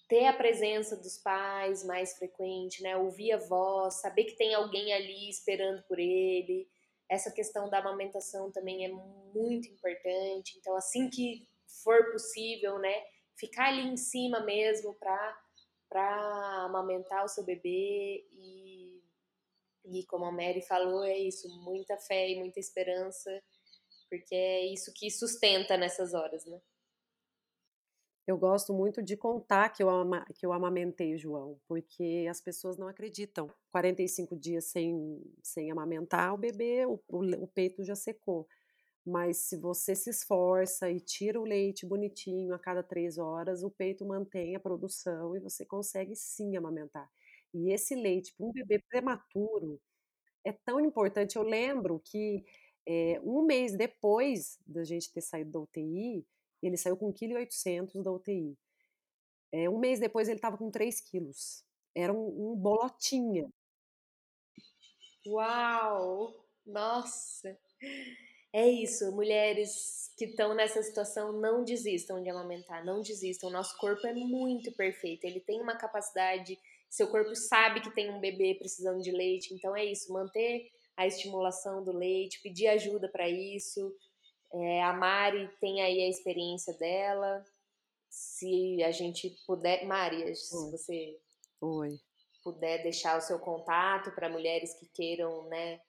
[0.07, 2.95] ter a presença dos pais mais frequente, né?
[2.95, 6.67] Ouvir a voz, saber que tem alguém ali esperando por ele.
[7.09, 10.57] Essa questão da amamentação também é muito importante.
[10.57, 11.47] Então, assim que
[11.83, 13.03] for possível, né,
[13.37, 15.41] ficar ali em cima mesmo para
[15.87, 19.01] para amamentar o seu bebê e
[19.85, 23.29] e como a Mary falou, é isso, muita fé e muita esperança,
[24.09, 26.59] porque é isso que sustenta nessas horas, né?
[28.27, 32.41] Eu gosto muito de contar que eu, ama, que eu amamentei o João, porque as
[32.41, 33.47] pessoas não acreditam.
[33.71, 38.47] 45 dias sem, sem amamentar o bebê, o, o, o peito já secou.
[39.05, 43.71] Mas se você se esforça e tira o leite bonitinho a cada três horas, o
[43.71, 47.09] peito mantém a produção e você consegue sim amamentar.
[47.53, 49.79] E esse leite para um bebê prematuro
[50.43, 51.35] é tão importante.
[51.35, 52.43] Eu lembro que
[52.87, 56.25] é, um mês depois da gente ter saído da UTI,
[56.67, 58.57] ele saiu com 1,8 kg da UTI.
[59.51, 61.63] É, um mês depois ele estava com 3 quilos.
[61.95, 63.49] Era um, um bolotinha.
[65.25, 66.45] Uau!
[66.65, 67.57] Nossa!
[68.51, 73.49] É isso, mulheres que estão nessa situação, não desistam de amamentar, não desistam.
[73.49, 76.57] Nosso corpo é muito perfeito, ele tem uma capacidade,
[76.89, 81.05] seu corpo sabe que tem um bebê precisando de leite, então é isso, manter a
[81.05, 83.93] estimulação do leite, pedir ajuda para isso,
[84.63, 87.43] é, a Mari tem aí a experiência dela.
[88.09, 89.85] Se a gente puder.
[89.85, 91.19] Mari, se você
[91.61, 91.97] Oi.
[92.43, 95.81] puder deixar o seu contato para mulheres que queiram né,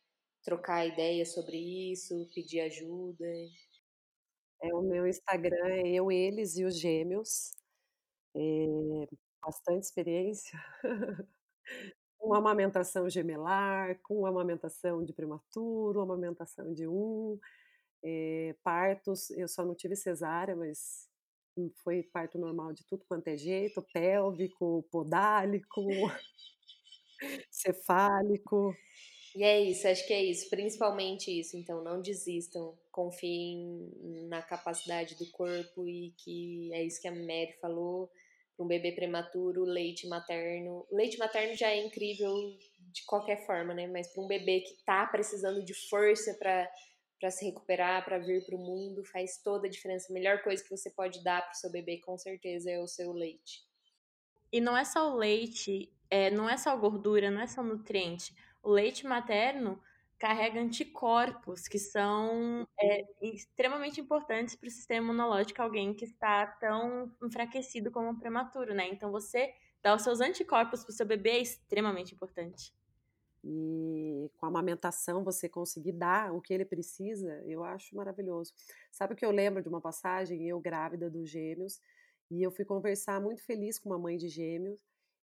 [0.42, 1.56] trocar ideias sobre
[1.92, 3.24] isso, pedir ajuda.
[4.62, 7.52] É, o meu Instagram é eu, eles e os gêmeos.
[8.34, 9.08] É,
[9.40, 10.58] bastante experiência.
[12.18, 17.38] com amamentação gemelar, com amamentação de prematuro, amamentação de um,
[18.05, 21.09] é, partos, eu só não tive cesárea, mas
[21.82, 25.82] foi parto normal de tudo quanto é jeito, pélvico, podálico,
[27.51, 28.74] cefálico.
[29.34, 31.59] E é isso, acho que é isso, principalmente isso.
[31.59, 33.90] Então, não desistam, confiem
[34.28, 38.11] na capacidade do corpo e que é isso que a Mary falou.
[38.59, 40.86] Um bebê prematuro, leite materno.
[40.90, 42.34] Leite materno já é incrível
[42.90, 43.86] de qualquer forma, né?
[43.86, 46.66] Mas para um bebê que está precisando de força para
[47.18, 50.10] para se recuperar, para vir para o mundo, faz toda a diferença.
[50.10, 52.86] A melhor coisa que você pode dar para o seu bebê, com certeza, é o
[52.86, 53.64] seu leite.
[54.52, 58.34] E não é só o leite, é, não é só gordura, não é só nutriente.
[58.62, 59.80] O leite materno
[60.18, 67.14] carrega anticorpos que são é, extremamente importantes para o sistema imunológico alguém que está tão
[67.22, 68.88] enfraquecido como um prematuro, né?
[68.88, 72.72] Então você dar os seus anticorpos para o seu bebê é extremamente importante.
[73.49, 78.53] E com a amamentação você conseguir dar o que ele precisa, eu acho maravilhoso.
[78.90, 80.42] Sabe o que eu lembro de uma passagem?
[80.49, 81.80] Eu grávida dos gêmeos,
[82.28, 84.76] e eu fui conversar muito feliz com uma mãe de gêmeos,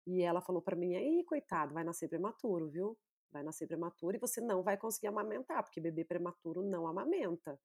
[0.08, 2.98] e ela falou para mim: aí, coitado, vai nascer prematuro, viu?
[3.30, 7.60] Vai nascer prematuro e você não vai conseguir amamentar, porque bebê prematuro não amamenta.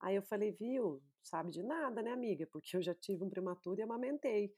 [0.00, 2.46] Aí eu falei, viu, sabe de nada, né, amiga?
[2.50, 4.52] Porque eu já tive um prematuro e amamentei.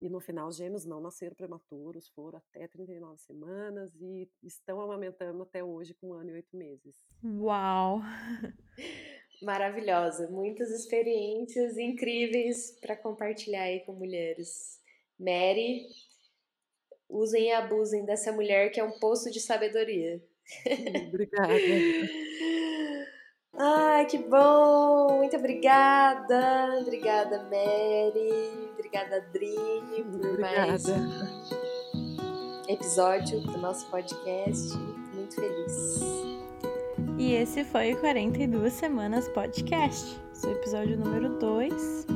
[0.00, 5.42] E no final, os gêmeos não nasceram prematuros, foram até 39 semanas e estão amamentando
[5.42, 6.96] até hoje com um ano e oito meses.
[7.24, 8.00] Uau!
[9.42, 14.80] Maravilhosa, muitas experiências incríveis para compartilhar aí com mulheres.
[15.18, 15.86] Mary,
[17.08, 20.22] usem e abusem dessa mulher que é um poço de sabedoria.
[21.08, 21.52] Obrigada.
[23.54, 25.18] Ai, que bom!
[25.18, 26.78] Muito obrigada!
[26.80, 28.67] Obrigada, Mary.
[28.88, 29.54] Obrigada, Adri,
[30.10, 30.66] por obrigada.
[30.66, 30.86] mais
[32.66, 34.78] episódio do nosso podcast.
[35.12, 36.00] Muito feliz.
[37.18, 42.06] E esse foi o 42 Semanas Podcast, seu episódio número 2.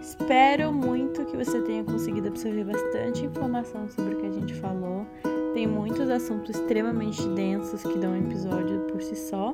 [0.00, 5.06] Espero muito que você tenha conseguido absorver bastante informação sobre o que a gente falou.
[5.52, 9.52] Tem muitos assuntos extremamente densos que dão um episódio por si só.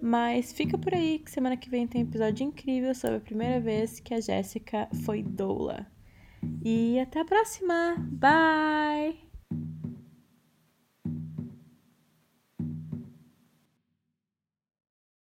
[0.00, 3.60] Mas fica por aí que semana que vem tem um episódio incrível sobre a primeira
[3.60, 5.86] vez que a Jéssica foi doula.
[6.64, 7.96] E até a próxima!
[7.98, 9.18] Bye!